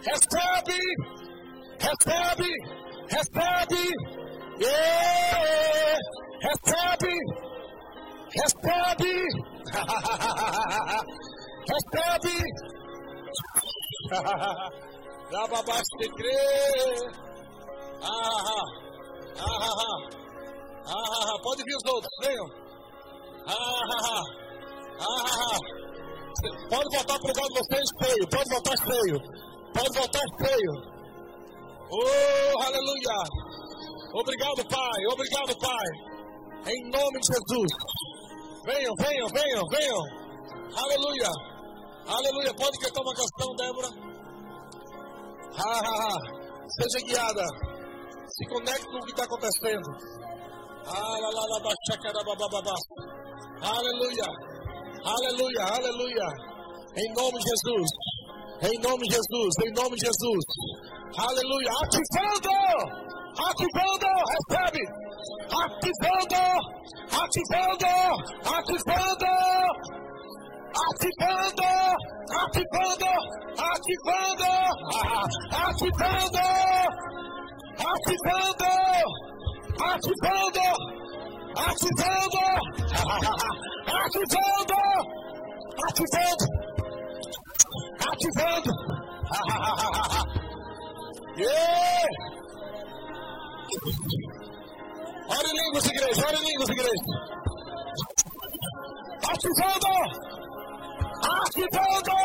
[0.05, 0.79] Recebe!
[1.81, 2.51] Recebe!
[3.09, 3.85] Recebe!
[4.59, 5.97] Yeah!
[6.45, 7.15] Recebe!
[8.37, 9.15] Recebe!
[11.71, 12.37] recebe!
[15.31, 17.25] Rababaste crer!
[19.37, 19.75] Ah, ah,
[20.85, 22.47] ah, ah, ah, pode vir os outros, venham.
[23.47, 24.23] Ah, ah,
[24.99, 25.59] ah,
[26.69, 29.17] pode voltar para o lugar de vocês feio, pode voltar feio,
[29.73, 30.73] pode voltar feio.
[31.91, 33.17] Oh, aleluia.
[34.13, 36.15] Obrigado, Pai, obrigado, Pai.
[36.67, 37.71] Em nome de Jesus.
[38.65, 40.01] Venham, venham, venham, venham.
[40.75, 41.29] Aleluia.
[42.07, 42.53] Aleluia.
[42.55, 43.89] Pode cantar uma canção, Débora?
[45.57, 46.19] Ah, ah, ah.
[46.67, 47.74] Seja guiada.
[48.27, 49.89] Se conecte com o que está acontecendo.
[50.87, 51.17] Ah,
[53.61, 54.25] Aleluia.
[55.05, 56.27] Aleluia, aleluia.
[56.97, 57.89] Em nome de Jesus.
[58.61, 60.45] Em nome de Jesus, em nome de Jesus.
[61.17, 61.71] Aleluia.
[61.83, 62.55] Ativando!
[63.37, 64.09] Ativando!
[64.33, 64.83] Recebe!
[65.51, 66.43] Ativando!
[67.11, 67.93] Ativando!
[68.45, 69.33] Ativando!
[70.75, 71.69] Ativando!
[72.31, 73.11] Ativando!
[73.57, 74.51] Ativando!
[75.51, 76.45] Ativando!
[77.77, 78.71] Ativando!
[79.81, 80.67] Ativando!
[81.55, 82.43] Ativando!
[83.87, 84.79] Ativando!
[85.87, 86.65] Ativando!
[88.15, 88.71] ativando.
[91.37, 92.07] yeah!
[95.27, 97.03] Ora em línguas, igreja, ora em línguas, igreja.
[99.27, 99.93] Ativando!
[101.43, 102.15] Ativando!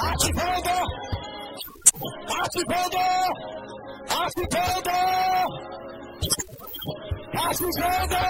[0.00, 0.76] Ativando!
[2.42, 2.98] Ativando!
[4.10, 4.90] Ativando!
[7.34, 8.22] Ativando!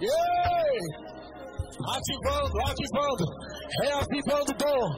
[0.00, 1.08] yeah!
[1.86, 3.24] ativando, ativando,
[3.80, 4.88] reavivando o dom,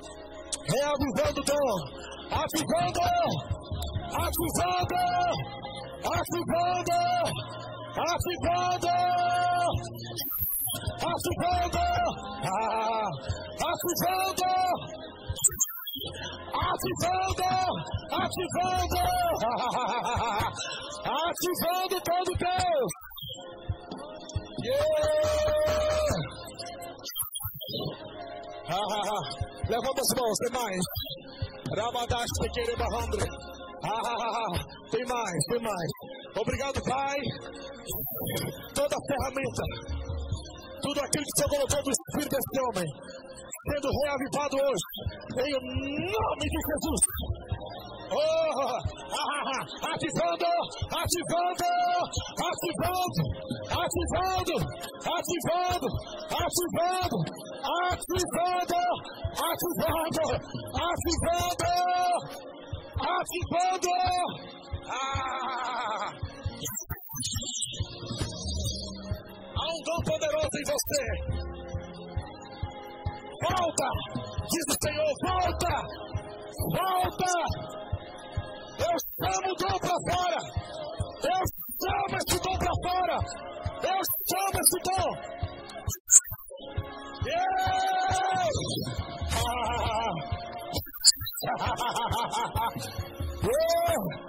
[0.68, 1.78] reavivando o dom,
[2.30, 3.00] ativando,
[4.12, 4.96] ativando,
[6.04, 6.98] ativando,
[7.96, 8.88] ativando,
[11.00, 11.82] ativando,
[12.44, 13.10] ah,
[13.70, 14.50] ativando,
[16.54, 17.50] ativando,
[18.12, 19.02] ativando,
[21.04, 22.92] ativando todo Deus.
[24.62, 25.20] Yeah!
[29.68, 30.80] Levanta as mãos, tem mais.
[31.76, 33.24] Rabadash Tequere Bahambre.
[34.90, 35.90] Tem mais, tem mais.
[36.40, 37.18] Obrigado, Pai.
[38.74, 39.62] Toda a ferramenta,
[40.80, 42.88] tudo aquilo que você colocou do Espírito desse homem,
[43.68, 44.86] sendo reavivado hoje,
[45.36, 45.52] em
[46.08, 47.02] nome de Jesus.
[48.12, 48.72] Oh,
[49.92, 50.48] ativando,
[50.96, 51.68] ativando,
[52.40, 53.34] ativando,
[53.68, 54.56] ativando,
[55.04, 55.88] ativando, ativando,
[57.90, 58.80] ativando,
[59.44, 60.32] ativando,
[60.80, 61.68] ativando,
[63.20, 63.92] ativando.
[64.88, 66.29] Ah!
[69.56, 71.04] Há um dom poderoso em você.
[73.48, 73.88] Volta,
[74.50, 75.72] diz o Senhor, volta,
[76.76, 77.32] volta.
[78.78, 80.40] Eu chamo o dom para fora.
[81.24, 81.40] Eu
[81.80, 83.16] chamo esse dom para fora.
[83.82, 85.08] Eu chamo esse dom.
[87.26, 87.70] Yeah!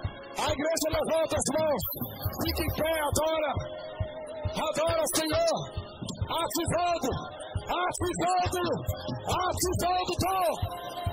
[0.38, 1.82] A igreja levanta as mãos.
[2.44, 3.52] Fique em pé, adora.
[4.52, 5.56] Adora o Senhor.
[6.28, 7.10] Ativando.
[7.68, 8.62] Ativando.
[9.28, 10.50] Ativando o dom.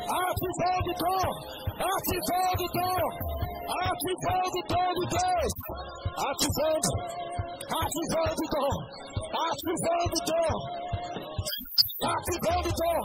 [0.10, 3.08] Ativando o dom ativando o dom,
[3.88, 5.54] ativando todo Deus,
[6.18, 6.90] ativando,
[7.72, 8.76] ativando o dom,
[9.48, 10.56] ativando o dom,
[12.04, 13.04] ativando o dom.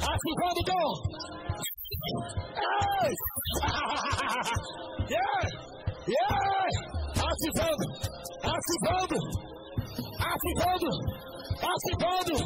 [0.00, 0.90] Ativando o dom.
[5.10, 5.44] Yeah!
[6.08, 6.68] Yeah!
[7.16, 8.16] Ativando
[8.56, 9.16] ativando,
[10.18, 10.90] ativando,
[11.62, 12.36] ativando,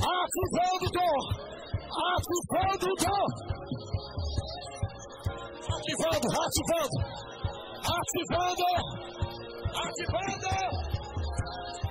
[0.00, 1.18] ativando o dom,
[2.16, 3.26] ativando o dom,
[5.76, 6.98] ativando, ativando,
[8.00, 8.68] ativando,
[9.76, 10.79] ativando,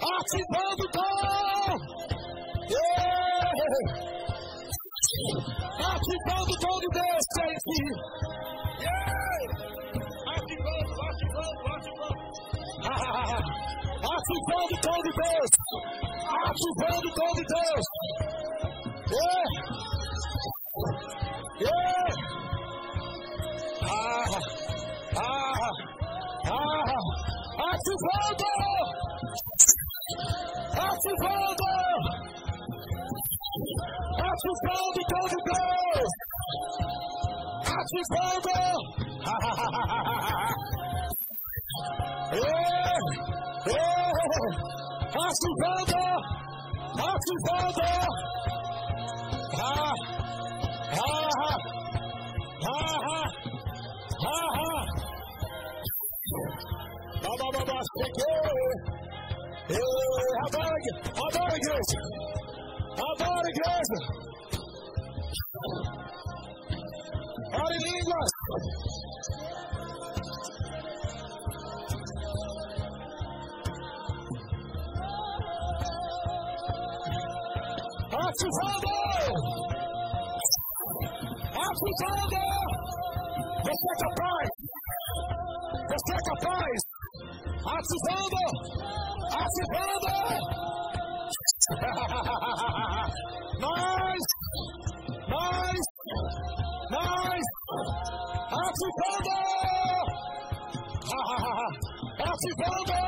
[0.01, 1.77] ativando o
[2.69, 3.51] yeah!
[5.93, 7.77] ativando o de Deus, gente,
[8.79, 9.43] yeah!
[10.35, 12.19] ativando, ativando, ativando.
[13.99, 15.51] Ativando o dom de Deus.
[16.45, 17.85] Ativando o de Deus.
[19.11, 19.45] Yeah.
[21.59, 22.11] Yeah.
[23.81, 24.39] Ah,
[25.17, 25.71] ah,
[26.47, 26.99] ah.
[27.73, 28.68] Ativando.
[30.99, 31.63] Ativando.
[34.19, 36.11] Ativando o dom de Deus.
[37.63, 38.55] Ativando.
[45.15, 46.03] Ativando!
[46.99, 47.89] Ativando!
[49.55, 49.95] Ah!
[50.91, 51.55] Ah!
[52.65, 53.27] Ah!
[54.25, 54.85] Ah!
[57.23, 58.98] Babababa, cheguei!
[59.69, 61.99] Abargue, abargue, igreja.
[62.97, 63.99] Abargue, igreja.
[67.53, 68.31] Ore em línguas.
[78.11, 78.93] Ativado!
[81.69, 82.41] Ativado!
[83.63, 84.49] Você é capaz!
[85.89, 86.29] Você é!
[89.49, 90.13] Ativando!
[93.59, 94.23] mais!
[95.27, 95.85] Mais!
[96.91, 97.47] Mais!
[98.51, 99.37] Ativando!
[102.19, 102.89] Ativando!
[102.89, 102.98] Dobrado,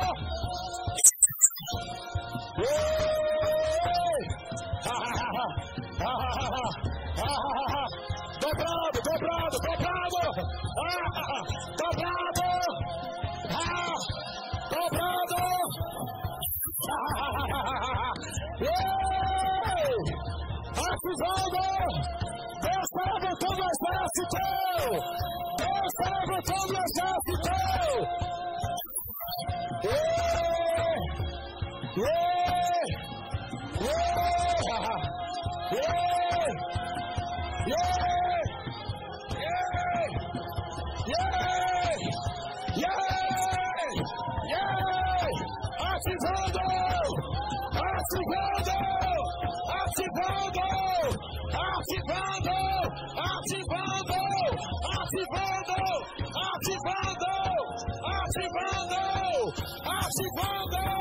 [60.42, 60.91] Father.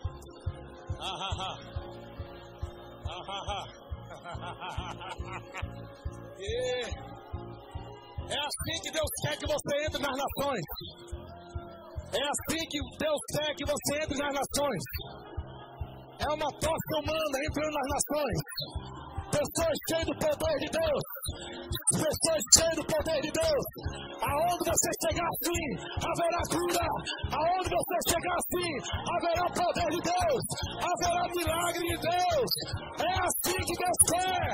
[8.33, 10.65] É assim que Deus quer que você entre nas nações.
[12.15, 14.83] É assim que Deus quer que você entre nas nações.
[16.19, 18.39] É uma tocha humana entrando nas nações.
[19.33, 21.03] Pessoas cheias do poder de Deus.
[21.91, 23.65] Pessoas cheias do poder de Deus.
[24.23, 25.65] Aonde você chegar assim,
[26.05, 26.87] haverá cura.
[27.33, 28.71] Aonde você chegar assim,
[29.15, 30.43] haverá poder de Deus.
[30.83, 32.51] Haverá milagre de Deus.
[33.01, 34.49] É assim que Deus quer.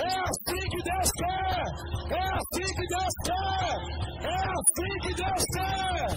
[0.00, 1.64] É assim que Deus quer.
[2.10, 3.76] É assim que Deus quer.
[4.24, 6.08] É assim que Deus quer.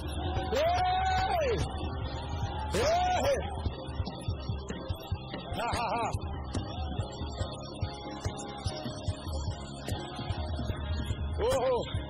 [0.57, 1.49] Ei!
[2.73, 3.37] Ei!
[5.59, 6.31] Ha, ha, ha.
[11.43, 12.01] Oh!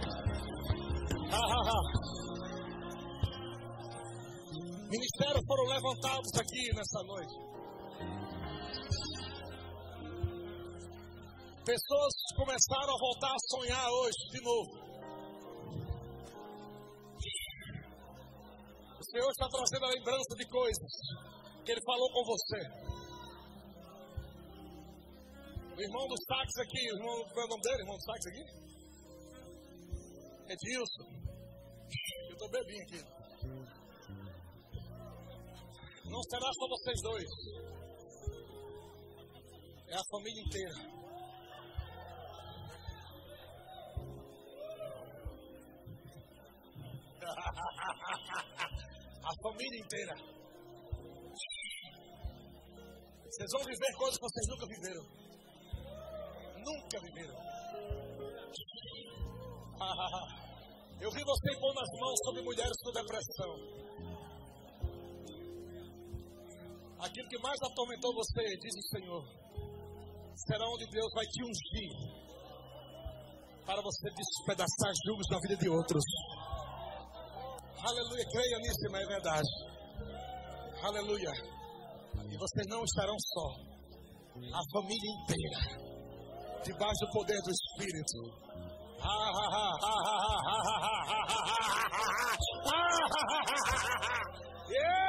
[4.91, 7.33] Ministérios foram levantados aqui nessa noite.
[11.63, 14.71] Pessoas começaram a voltar a sonhar hoje de novo.
[18.99, 20.91] O Senhor está trazendo a lembrança de coisas
[21.63, 22.59] que Ele falou com você.
[25.77, 27.79] O irmão dos táxis aqui, o irmão, qual é o nome dele?
[27.79, 28.43] Irmão dos táxis aqui?
[30.51, 31.07] Edilson.
[32.27, 33.80] Eu estou bebinho aqui.
[36.11, 37.29] Não será só vocês dois.
[39.87, 40.75] É a família inteira.
[49.23, 50.13] a família inteira.
[53.23, 55.05] Vocês vão viver coisas que vocês nunca viveram.
[56.59, 57.39] Nunca viveram.
[61.01, 63.55] Eu vi você pôr nas mãos sobre mulheres com depressão.
[67.01, 69.23] Aquilo que mais atormentou você, diz o Senhor,
[70.35, 72.21] será onde Deus vai te ungir
[73.65, 76.03] para você despedaçar julgos na vida de outros.
[77.83, 79.49] Aleluia, creia nisso, mas é verdade.
[80.83, 81.31] Aleluia.
[82.29, 83.47] E vocês não estarão só.
[84.31, 85.91] A família inteira
[86.63, 88.17] debaixo do poder do Espírito.
[94.67, 95.00] Ri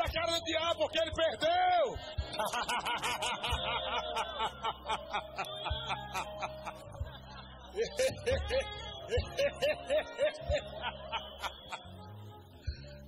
[0.00, 1.98] da cara do diabo porque ele perdeu.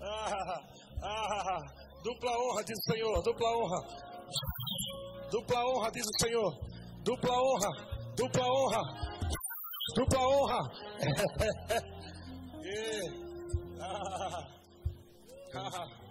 [0.02, 0.60] ah,
[1.02, 1.60] ah,
[2.02, 3.80] dupla honra, diz o Senhor, dupla honra.
[5.30, 6.58] Dupla honra, diz o Senhor.
[7.04, 7.70] Dupla honra,
[8.16, 8.82] dupla honra.
[9.94, 10.60] Dupla honra.
[13.80, 14.46] ah,
[15.54, 16.01] ah,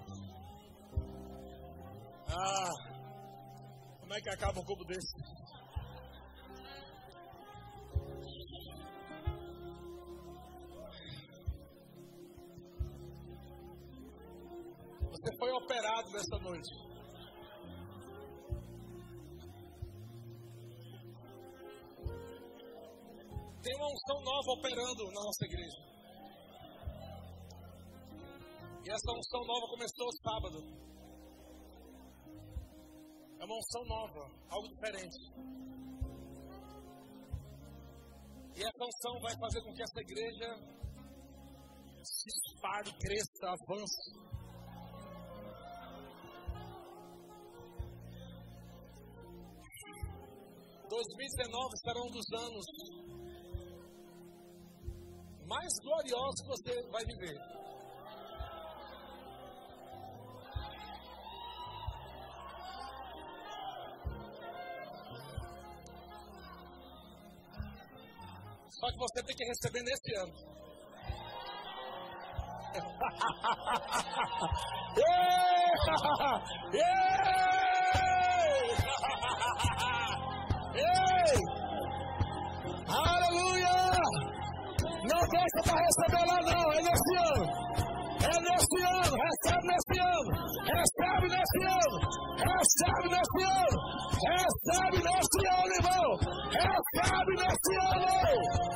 [2.34, 2.92] ah,
[4.00, 5.16] como é que acaba um cubo desse?
[15.12, 16.92] Você foi operado nessa noite.
[23.62, 25.92] Tem uma unção nova operando na nossa igreja.
[28.84, 30.91] E essa unção nova começou sábado.
[33.42, 35.18] É uma unção nova, algo diferente.
[38.56, 40.48] E essa unção vai fazer com que essa igreja
[42.04, 44.32] se espalhe, cresça, avance.
[50.88, 52.66] 2019 será um dos anos
[55.48, 57.61] mais gloriosos que você vai viver.
[68.82, 70.34] Só que você tem que receber nesse ano.
[80.74, 81.38] Ei!
[82.90, 83.78] Aleluia!
[85.04, 87.46] Não deixa para receber lá não, é nesse ano.
[88.24, 90.32] É nesse ano, recebe nesse ano.
[90.66, 92.00] Recebe nesse ano.
[92.42, 93.78] Recebe nesse ano.
[94.26, 96.18] Recebe nesse ano, irmão.
[96.50, 98.71] Recebe nesse ano.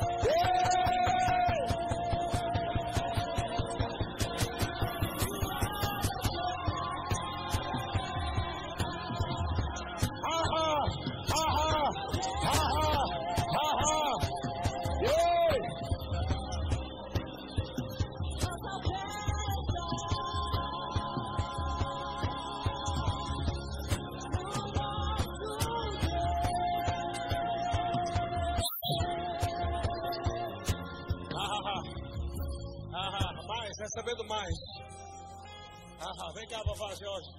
[33.96, 34.54] Recebendo mais.
[35.98, 37.30] Ah, vem cá, vovó Jorge.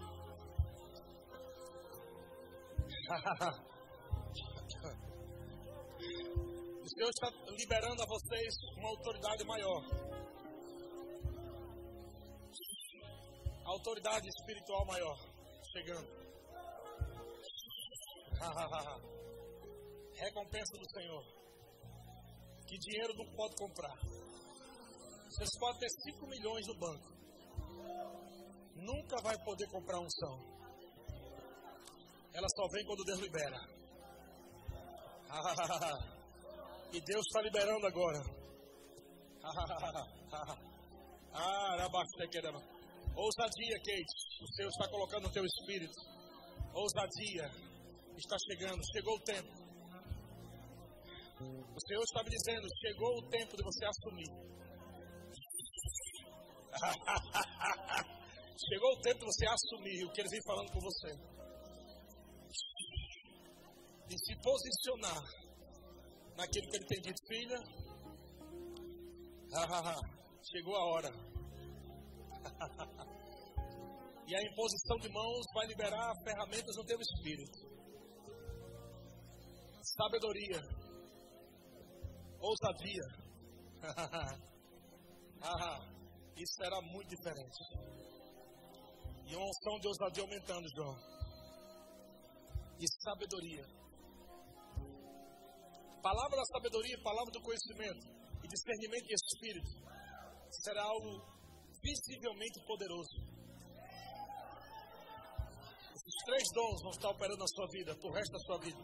[6.81, 9.83] o Senhor está liberando a vocês uma autoridade maior.
[13.65, 15.15] Autoridade espiritual maior.
[15.71, 16.07] Chegando.
[20.15, 21.23] Recompensa do Senhor.
[22.65, 24.16] Que dinheiro não pode comprar.
[25.29, 27.17] Vocês podem ter 5 milhões no banco.
[28.75, 30.39] Nunca vai poder comprar unção.
[32.33, 33.59] Ela só vem quando Deus libera.
[36.93, 38.23] e Deus está liberando agora.
[43.15, 44.15] Ousadia, Kate.
[44.41, 45.99] O Senhor está colocando no teu espírito.
[46.73, 47.49] Ousadia.
[48.15, 48.81] Está chegando.
[48.93, 49.67] Chegou o tempo.
[51.75, 54.31] O Senhor está me dizendo: chegou o tempo de você assumir.
[58.57, 61.11] Chegou o tempo de você assumir o que ele vem falando com você.
[64.09, 65.21] E se posicionar
[66.35, 67.59] naquilo que ele tem dito, filha.
[70.51, 71.11] Chegou a hora.
[74.27, 77.59] e a imposição de mãos vai liberar ferramentas no teu espírito.
[79.81, 80.61] Sabedoria.
[82.39, 83.03] Ousadia.
[86.37, 87.57] isso será muito diferente.
[89.25, 90.95] E uma unção de ousadia aumentando, João.
[92.79, 93.65] E sabedoria.
[96.01, 98.05] Palavra da sabedoria, palavra do conhecimento
[98.43, 99.71] e discernimento e espírito
[100.63, 101.25] será algo
[101.81, 103.17] visivelmente poderoso.
[105.95, 108.77] Esses três dons vão estar operando na sua vida, por resto da sua vida.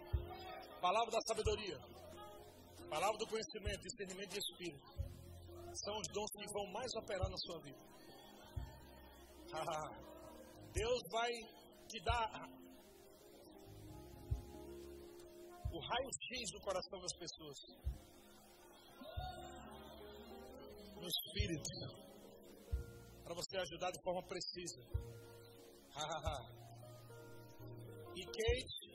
[0.81, 1.77] Palavra da sabedoria,
[2.89, 5.02] palavra do conhecimento, discernimento e espírito
[5.75, 7.93] são os dons que vão mais operar na sua vida.
[10.73, 11.31] Deus vai
[11.87, 12.49] te dar
[15.71, 17.57] o raio-x do coração das pessoas.
[20.95, 22.03] No espírito.
[23.23, 24.79] Para você ajudar de forma precisa.
[28.15, 28.93] e Kate,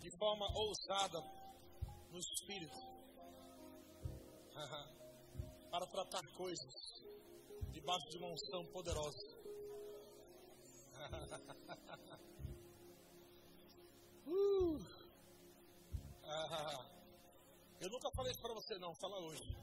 [0.00, 1.20] de forma ousada,
[2.10, 2.99] no espírito.
[5.70, 6.74] Para tratar coisas
[7.70, 9.40] debaixo de uma unção poderosa.
[14.26, 14.78] uh.
[17.80, 18.94] eu nunca falei isso para você, não.
[18.96, 19.56] Fala hoje.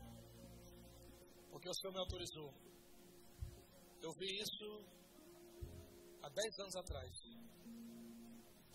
[1.52, 2.54] Porque o Senhor me autorizou.
[4.02, 4.86] Eu vi isso
[6.22, 7.12] há 10 anos atrás.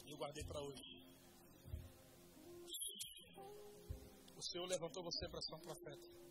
[0.04, 1.01] E eu guardei para hoje.
[4.42, 6.22] O Senhor levantou você para ser um profeta.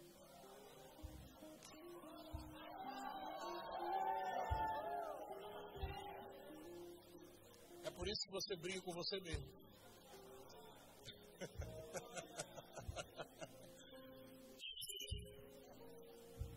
[7.95, 9.47] por isso que você briga com você mesmo.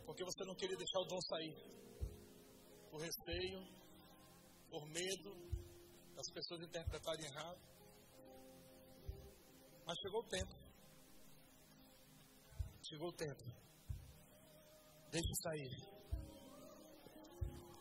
[0.06, 1.54] Porque você não queria deixar o dom sair.
[2.90, 3.60] Por receio,
[4.70, 5.36] por medo
[6.16, 7.60] das pessoas interpretarem errado.
[9.86, 10.63] Mas chegou o tempo.
[12.86, 13.44] Chegou o tempo.
[15.10, 15.70] Deixe sair.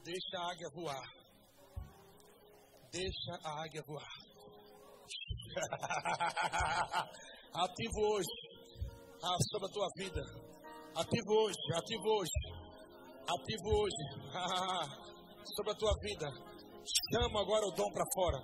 [0.02, 1.08] Deixa a águia voar.
[2.90, 4.14] Deixa a águia voar.
[7.54, 8.36] ativo hoje
[9.22, 10.22] ah, sobre a tua vida.
[10.96, 12.40] Ativo hoje, ativo hoje.
[13.28, 14.04] Ativo hoje
[15.56, 16.32] sobre a tua vida.
[17.12, 18.40] Chamo agora o dom para fora.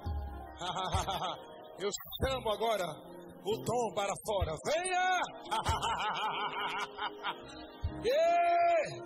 [1.80, 1.90] Eu
[2.22, 3.09] chamo agora
[3.46, 4.56] o dom para fora.
[4.66, 5.22] Venha!
[8.06, 9.02] yeah!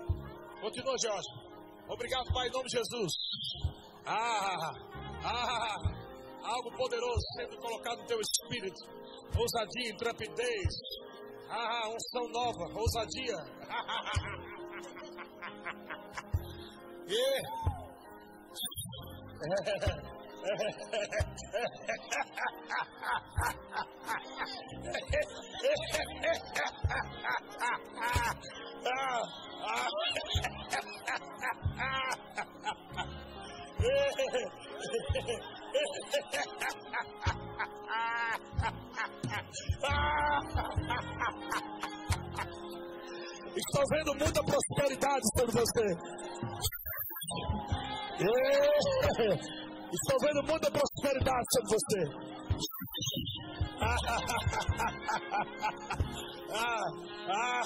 [0.62, 1.30] Continua, Jorge.
[1.88, 3.12] Obrigado, Pai, em nome de Jesus.
[4.06, 4.72] Ah!
[5.26, 5.78] Ah,
[6.44, 8.84] algo poderoso sendo colocado no teu espírito.
[9.38, 10.76] Ousadia, intrepidez.
[11.50, 13.38] Ah, unção nova, ousadia.
[17.08, 17.42] e...
[43.56, 45.88] Estou vendo muita prosperidade sobre você.
[49.94, 52.02] Estou vendo muita prosperidade sobre você.
[53.80, 53.96] Ah,
[56.50, 57.64] ah,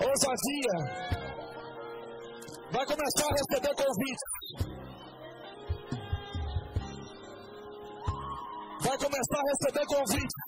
[0.00, 0.76] ousadia.
[2.72, 4.30] Vai começar a receber convites.
[8.82, 10.40] Vai começar a receber convites.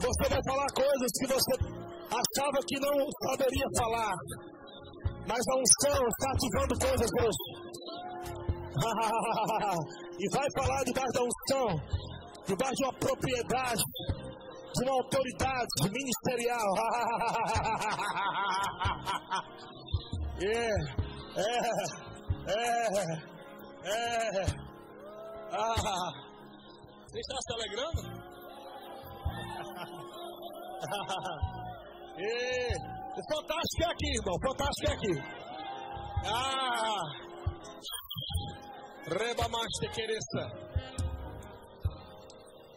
[0.00, 1.54] Você vai falar coisas que você
[2.08, 4.14] achava que não saberia falar.
[5.28, 7.44] Mas a unção está ativando coisas hoje.
[10.18, 11.68] e vai falar debaixo da unção,
[12.46, 13.82] debaixo de uma propriedade,
[14.74, 16.74] de uma autoridade ministerial.
[20.42, 20.68] é,
[21.36, 21.48] é,
[22.46, 22.86] é,
[23.84, 24.46] é.
[25.52, 26.12] Ah,
[27.06, 28.02] você está se alegrando?
[33.16, 34.36] O fantástico é aqui, irmão.
[34.42, 35.14] Fantástico é aqui.
[36.26, 37.04] Ah!
[39.06, 40.73] Reba mais te quereça.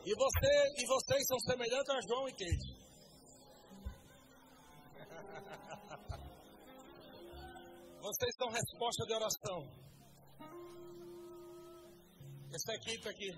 [0.07, 2.47] E você e vocês são semelhantes a João e Kate.
[7.99, 9.67] Vocês são resposta de oração.
[12.55, 13.33] Essa equipe aqui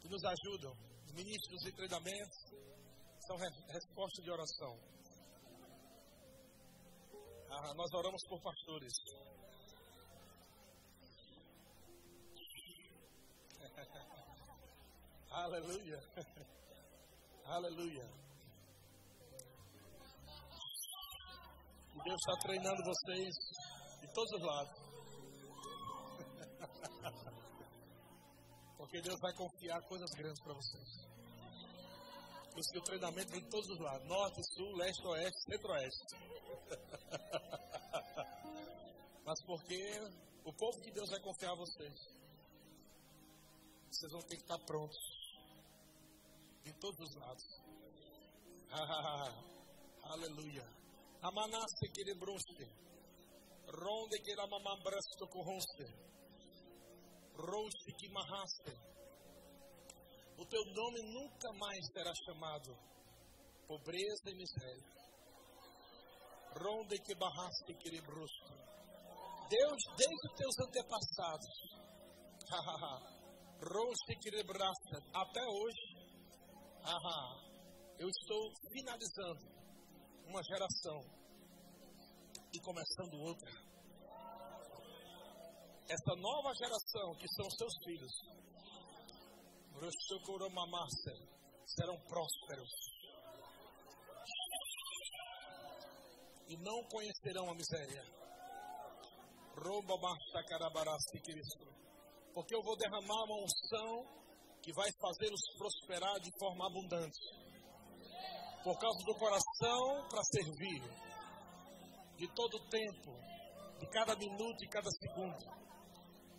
[0.00, 0.72] que nos ajudam,
[1.04, 2.38] os ministros de treinamentos,
[3.26, 4.80] são resposta de oração.
[7.50, 8.94] Ah, nós oramos por pastores.
[15.36, 16.00] Aleluia.
[17.44, 18.08] Aleluia.
[22.04, 23.34] Deus está treinando vocês
[24.00, 24.72] de todos os lados.
[28.78, 31.04] Porque Deus vai confiar coisas grandes para vocês.
[32.56, 36.16] O treinamento vem de todos os lados: norte, sul, leste, oeste, centro-oeste.
[39.22, 40.00] mas porque
[40.46, 41.94] o povo que Deus vai confiar a vocês,
[43.90, 45.05] vocês vão ter que estar prontos
[46.66, 47.44] de todos os lados.
[50.02, 50.66] Aleluia.
[51.22, 52.66] Amanasse que lebroste.
[53.68, 55.86] Ronde que la mamambrasto corronste.
[57.34, 58.74] Roste que marraste.
[60.38, 62.76] O teu nome nunca mais será chamado
[63.68, 64.96] pobreza e miséria.
[66.56, 68.54] Ronde que barraste que lebroste.
[69.48, 71.54] Deus, desde os teus antepassados,
[73.60, 75.85] Roste que lebraste, até hoje,
[77.98, 79.44] eu estou finalizando
[80.24, 81.00] uma geração
[82.54, 83.50] e começando outra.
[85.88, 88.12] Essa nova geração, que são seus filhos,
[91.66, 92.70] serão prósperos
[96.48, 98.04] e não conhecerão a miséria.
[99.56, 99.96] Romba.
[102.32, 104.25] Porque eu vou derramar uma unção
[104.66, 107.22] que vai fazê-los prosperar de forma abundante.
[108.64, 110.82] Por causa do coração para servir.
[112.18, 113.12] De todo o tempo,
[113.78, 115.38] de cada minuto e cada segundo.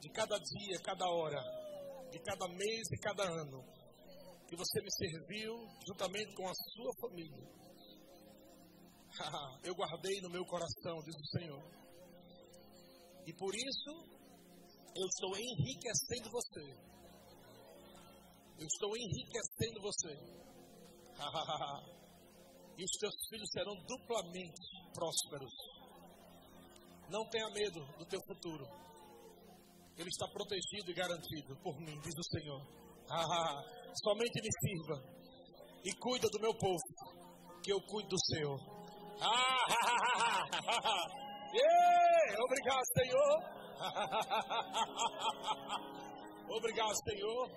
[0.01, 1.39] De cada dia, cada hora.
[2.11, 3.63] De cada mês e cada ano.
[4.49, 5.55] Que você me serviu
[5.87, 7.47] juntamente com a sua família.
[9.63, 11.63] eu guardei no meu coração, diz o Senhor.
[13.25, 13.91] E por isso,
[14.97, 16.96] eu estou enriquecendo você.
[18.59, 20.17] Eu estou enriquecendo você.
[22.77, 24.59] e os teus filhos serão duplamente
[24.93, 25.53] prósperos.
[27.09, 28.67] Não tenha medo do teu futuro.
[29.97, 32.61] Ele está protegido e garantido por mim, diz o Senhor.
[34.03, 35.01] Somente me sirva
[35.83, 36.79] e cuida do meu povo,
[37.63, 38.57] que eu cuido do seu.
[41.53, 42.43] Yeah!
[42.43, 43.35] Obrigado, Senhor.
[46.49, 47.49] Obrigado, Senhor.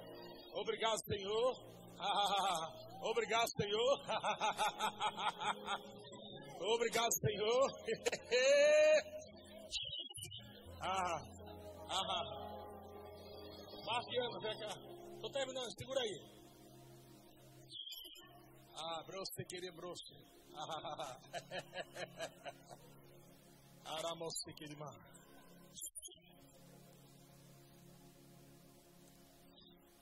[0.55, 1.57] Obrigado, Senhor.
[3.03, 4.01] Obrigado, Senhor.
[6.61, 7.71] Obrigado, Senhor.
[10.83, 11.23] ah,
[11.89, 12.25] ah.
[13.87, 14.75] Marciano, vem cá.
[15.21, 16.21] Tô terminando, segura aí.
[18.77, 20.15] Ah, brosse, querer brosse.
[23.85, 24.91] Aramosikirima.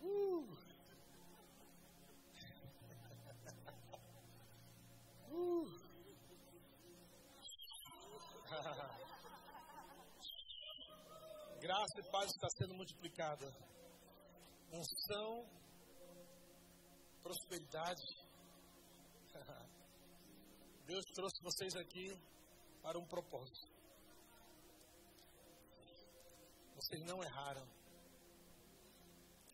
[0.08, 0.40] Uh.
[5.30, 5.68] uh.
[11.60, 13.46] Graça e paz está sendo multiplicada.
[14.72, 15.46] Unção,
[17.22, 18.02] prosperidade.
[20.86, 22.18] Deus trouxe vocês aqui
[22.82, 23.68] para um propósito.
[26.76, 27.77] Vocês não erraram.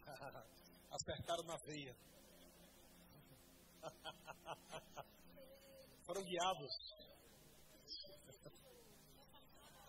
[0.90, 1.96] Acertaram na veia.
[6.06, 6.70] Foram guiados.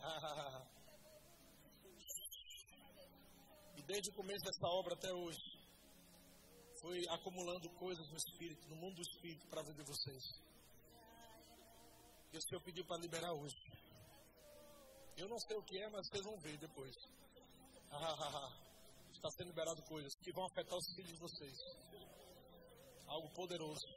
[3.78, 5.56] e desde o começo dessa obra até hoje,
[6.82, 10.24] foi acumulando coisas no Espírito, no mundo do Espírito, para a vida de vocês.
[12.32, 13.56] E o Senhor pediu para liberar hoje.
[15.18, 16.96] Eu não sei o que é, mas vocês vão ver depois.
[19.26, 21.58] Está sendo liberado coisas que vão afetar os filhos de vocês.
[23.08, 23.88] Algo poderoso.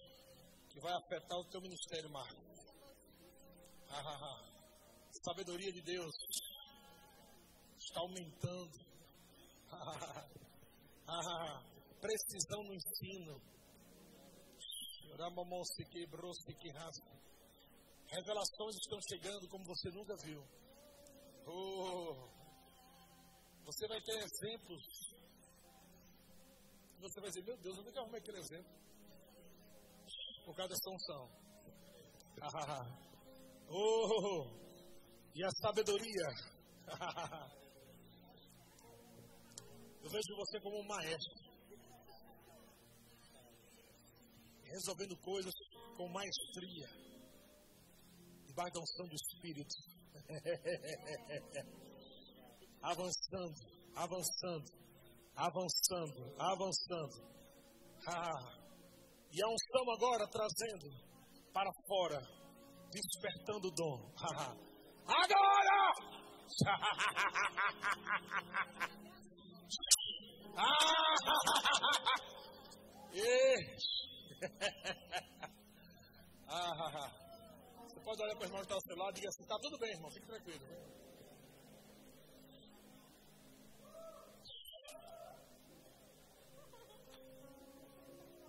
[0.71, 2.41] Que vai afetar o teu ministério, Marco.
[5.23, 6.15] Sabedoria de Deus
[7.77, 8.73] está aumentando.
[12.01, 13.39] Precisão no ensino.
[15.19, 17.21] Ramamon-se quebrou-se que rasga.
[18.07, 20.43] Revelações estão chegando como você nunca viu.
[21.47, 22.31] Oh,
[23.67, 25.08] você vai ter exemplos.
[27.01, 28.73] Você vai dizer, meu Deus, onde é que eu arrumei aquele exemplo?
[30.45, 31.31] Por causa dessa unção.
[33.71, 34.51] oh,
[35.35, 36.29] e a sabedoria.
[40.03, 41.49] eu vejo você como um maestro.
[44.65, 45.53] Resolvendo coisas
[45.97, 46.89] com maestria
[48.47, 49.75] debaixo da unção do Espírito.
[52.83, 53.55] avançando,
[53.95, 54.78] avançando,
[55.39, 57.23] avançando, avançando.
[58.09, 58.59] Ah,
[59.31, 60.91] e a unção agora trazendo
[61.53, 62.21] para fora,
[62.91, 64.11] despertando o dom.
[65.11, 65.79] Ah, agora!
[76.49, 77.11] ah, ah,
[78.05, 79.79] Pode olhar para o irmão que está ao seu lado e diga assim: está tudo
[79.79, 80.65] bem, irmão, fique tranquilo.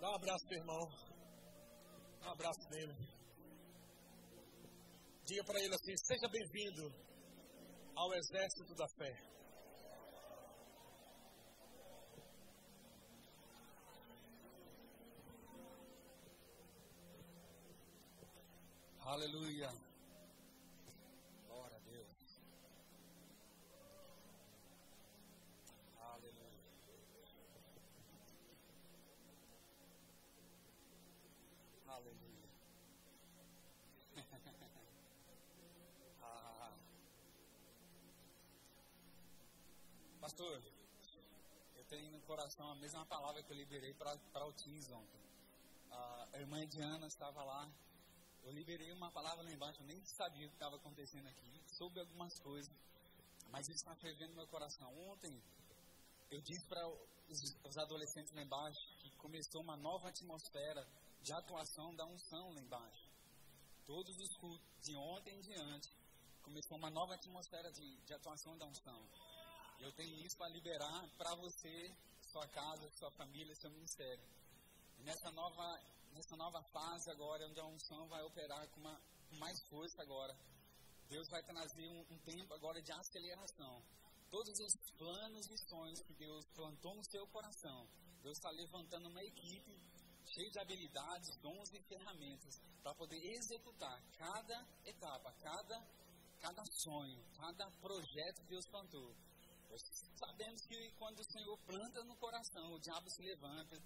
[0.00, 0.88] Dá um abraço pro irmão.
[2.20, 2.94] Dá um abraço nele.
[5.26, 6.90] Diga para ele assim: seja bem-vindo
[7.94, 9.30] ao exército da fé.
[19.04, 19.68] Aleluia.
[21.46, 22.40] Glória a Deus.
[25.98, 26.60] Aleluia.
[31.88, 32.48] Aleluia.
[36.22, 36.72] ah.
[40.30, 40.62] Pastor,
[41.74, 45.20] eu tenho no coração a mesma palavra que eu liberei para o Teams ontem.
[45.90, 47.68] A irmã Diana estava lá
[48.44, 51.98] eu liberei uma palavra lá embaixo, eu nem sabia o que estava acontecendo aqui, soube
[51.98, 52.72] algumas coisas,
[53.50, 54.88] mas isso está fervendo meu coração.
[55.10, 55.42] Ontem,
[56.30, 60.86] eu disse para os, os, adolescentes lá embaixo que começou uma nova atmosfera
[61.22, 63.10] de atuação da unção lá embaixo.
[63.84, 65.90] Todos os cultos, de ontem em diante,
[66.40, 69.29] começou uma nova atmosfera de, de atuação da unção.
[69.80, 71.94] Eu tenho isso para liberar para você,
[72.32, 74.24] sua casa, sua família, seu ministério.
[74.98, 75.80] E nessa nova
[76.12, 80.36] nessa nova fase agora, onde a unção vai operar com, uma, com mais força agora.
[81.08, 83.82] Deus vai trazer um, um tempo agora de aceleração.
[84.30, 87.88] Todos os planos e sonhos que Deus plantou no seu coração,
[88.22, 89.76] Deus está levantando uma equipe
[90.26, 95.86] cheia de habilidades, dons e ferramentas para poder executar cada etapa, cada,
[96.38, 99.12] cada sonho, cada projeto que Deus plantou.
[99.78, 103.76] Sabemos que quando o Senhor planta no coração, o diabo se levanta,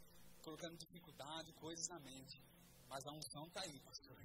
[0.43, 2.41] colocando dificuldade, coisas na mente.
[2.89, 4.16] Mas a unção está aí, pastor.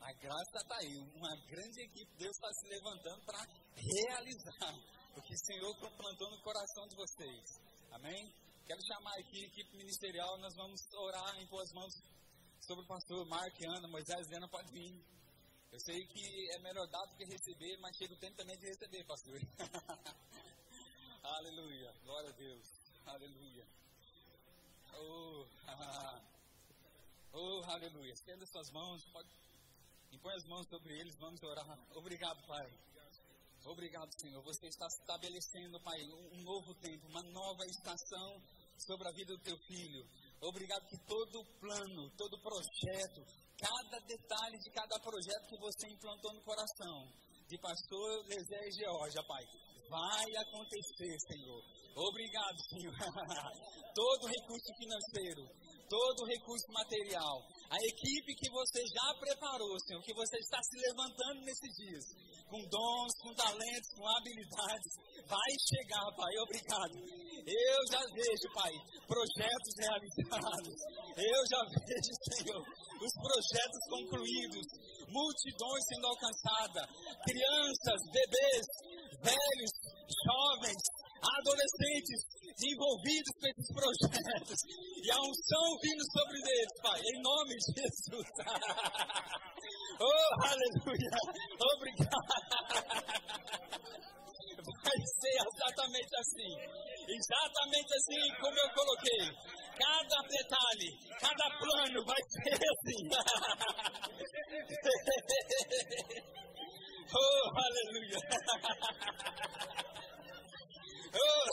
[0.00, 0.96] A graça está aí.
[1.14, 3.42] Uma grande equipe, Deus está se levantando para
[3.74, 4.74] realizar
[5.16, 7.44] o que o Senhor plantou no coração de vocês.
[7.90, 8.32] Amém?
[8.64, 10.38] Quero chamar aqui a equipe ministerial.
[10.38, 11.92] Nós vamos orar, em tuas mãos
[12.60, 15.04] sobre o pastor Mark, Ana, Moisés Ana pode vir.
[15.72, 18.66] Eu sei que é melhor dar do que receber, mas chega o tempo também de
[18.66, 19.40] receber, pastor.
[21.32, 21.90] Aleluia.
[22.04, 22.66] Glória a Deus.
[23.06, 23.66] Aleluia.
[24.94, 25.46] Oh,
[27.32, 28.12] oh, aleluia.
[28.12, 29.28] Estenda suas mãos, pode...
[30.12, 31.78] impõe as mãos sobre eles, vamos orar.
[31.96, 32.68] Obrigado, Pai.
[33.64, 34.42] Obrigado, Senhor.
[34.42, 36.02] Você está estabelecendo, Pai,
[36.32, 38.42] um novo tempo, uma nova estação
[38.76, 40.06] sobre a vida do teu filho.
[40.42, 43.24] Obrigado que todo plano, todo projeto,
[43.56, 47.08] cada detalhe de cada projeto que você implantou no coração
[47.48, 49.44] de pastor Lezé e Georgia, Pai,
[49.92, 51.60] vai acontecer, Senhor.
[51.94, 52.96] Obrigado, Senhor.
[53.92, 55.44] todo recurso financeiro,
[55.88, 57.36] todo recurso material,
[57.68, 62.04] a equipe que você já preparou, Senhor, que você está se levantando nesses dias,
[62.48, 64.92] com dons, com talentos, com habilidades,
[65.28, 66.96] vai chegar, Pai, obrigado.
[67.44, 68.72] Eu já vejo, Pai,
[69.04, 70.74] projetos realizados,
[71.20, 74.66] eu já vejo, Senhor, os projetos concluídos,
[75.12, 76.86] multidões sendo alcançadas,
[77.28, 78.64] crianças, bebês,
[79.22, 79.72] velhos,
[80.26, 80.82] jovens,
[81.22, 82.26] adolescentes
[82.62, 84.58] envolvidos com esses projetos
[85.02, 88.28] e a unção vindo sobre eles, Pai, em nome de Jesus.
[90.00, 91.10] oh, aleluia!
[91.74, 92.22] Obrigado!
[94.82, 96.54] Vai ser exatamente assim,
[97.08, 99.24] exatamente assim como eu coloquei.
[99.78, 103.08] Cada detalhe, cada plano vai ser assim.
[107.14, 108.18] oh, aleluia!
[111.14, 111.46] Oh.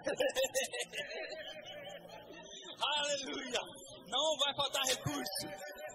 [2.80, 3.60] Aleluia!
[4.08, 5.46] Não vai faltar recurso,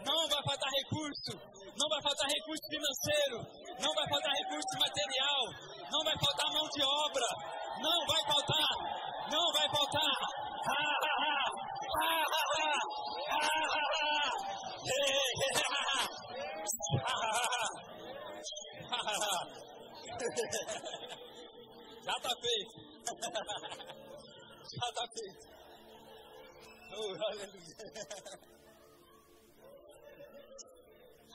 [0.05, 1.33] não vai faltar recurso,
[1.75, 3.37] não vai faltar recurso financeiro,
[3.81, 5.43] não vai faltar recurso material,
[5.91, 7.27] não vai faltar mão de obra,
[7.81, 8.69] não vai faltar,
[9.31, 10.45] não vai faltar.
[22.05, 22.75] Já está feito.
[24.75, 25.45] Já está feito.
[26.97, 27.75] Oh, aleluia.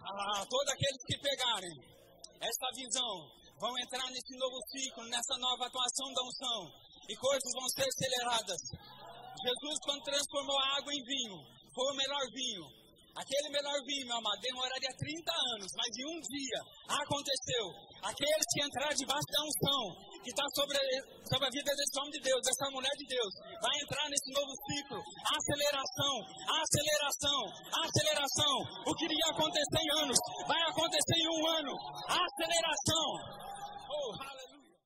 [0.03, 1.77] Ah, todos aqueles que pegarem
[2.41, 3.29] esta visão
[3.61, 6.69] vão entrar nesse novo ciclo, nessa nova atuação da unção.
[7.09, 8.61] E coisas vão ser aceleradas.
[9.41, 11.37] Jesus, quando transformou a água em vinho,
[11.75, 12.81] foi o melhor vinho.
[13.17, 17.67] Aquele melhor vinho, meu amado, demoraria 30 anos, mas em um dia aconteceu.
[18.07, 19.83] Aqueles que entraram debaixo da unção,
[20.23, 20.79] que está sobre,
[21.27, 24.53] sobre a vida desse homem de Deus, dessa mulher de Deus, vai entrar nesse novo
[24.71, 25.01] ciclo.
[25.27, 26.15] Aceleração,
[26.65, 27.41] aceleração,
[27.83, 28.57] aceleração.
[28.87, 31.75] O que iria acontecer em anos, vai acontecer em um ano.
[32.09, 33.09] Aceleração,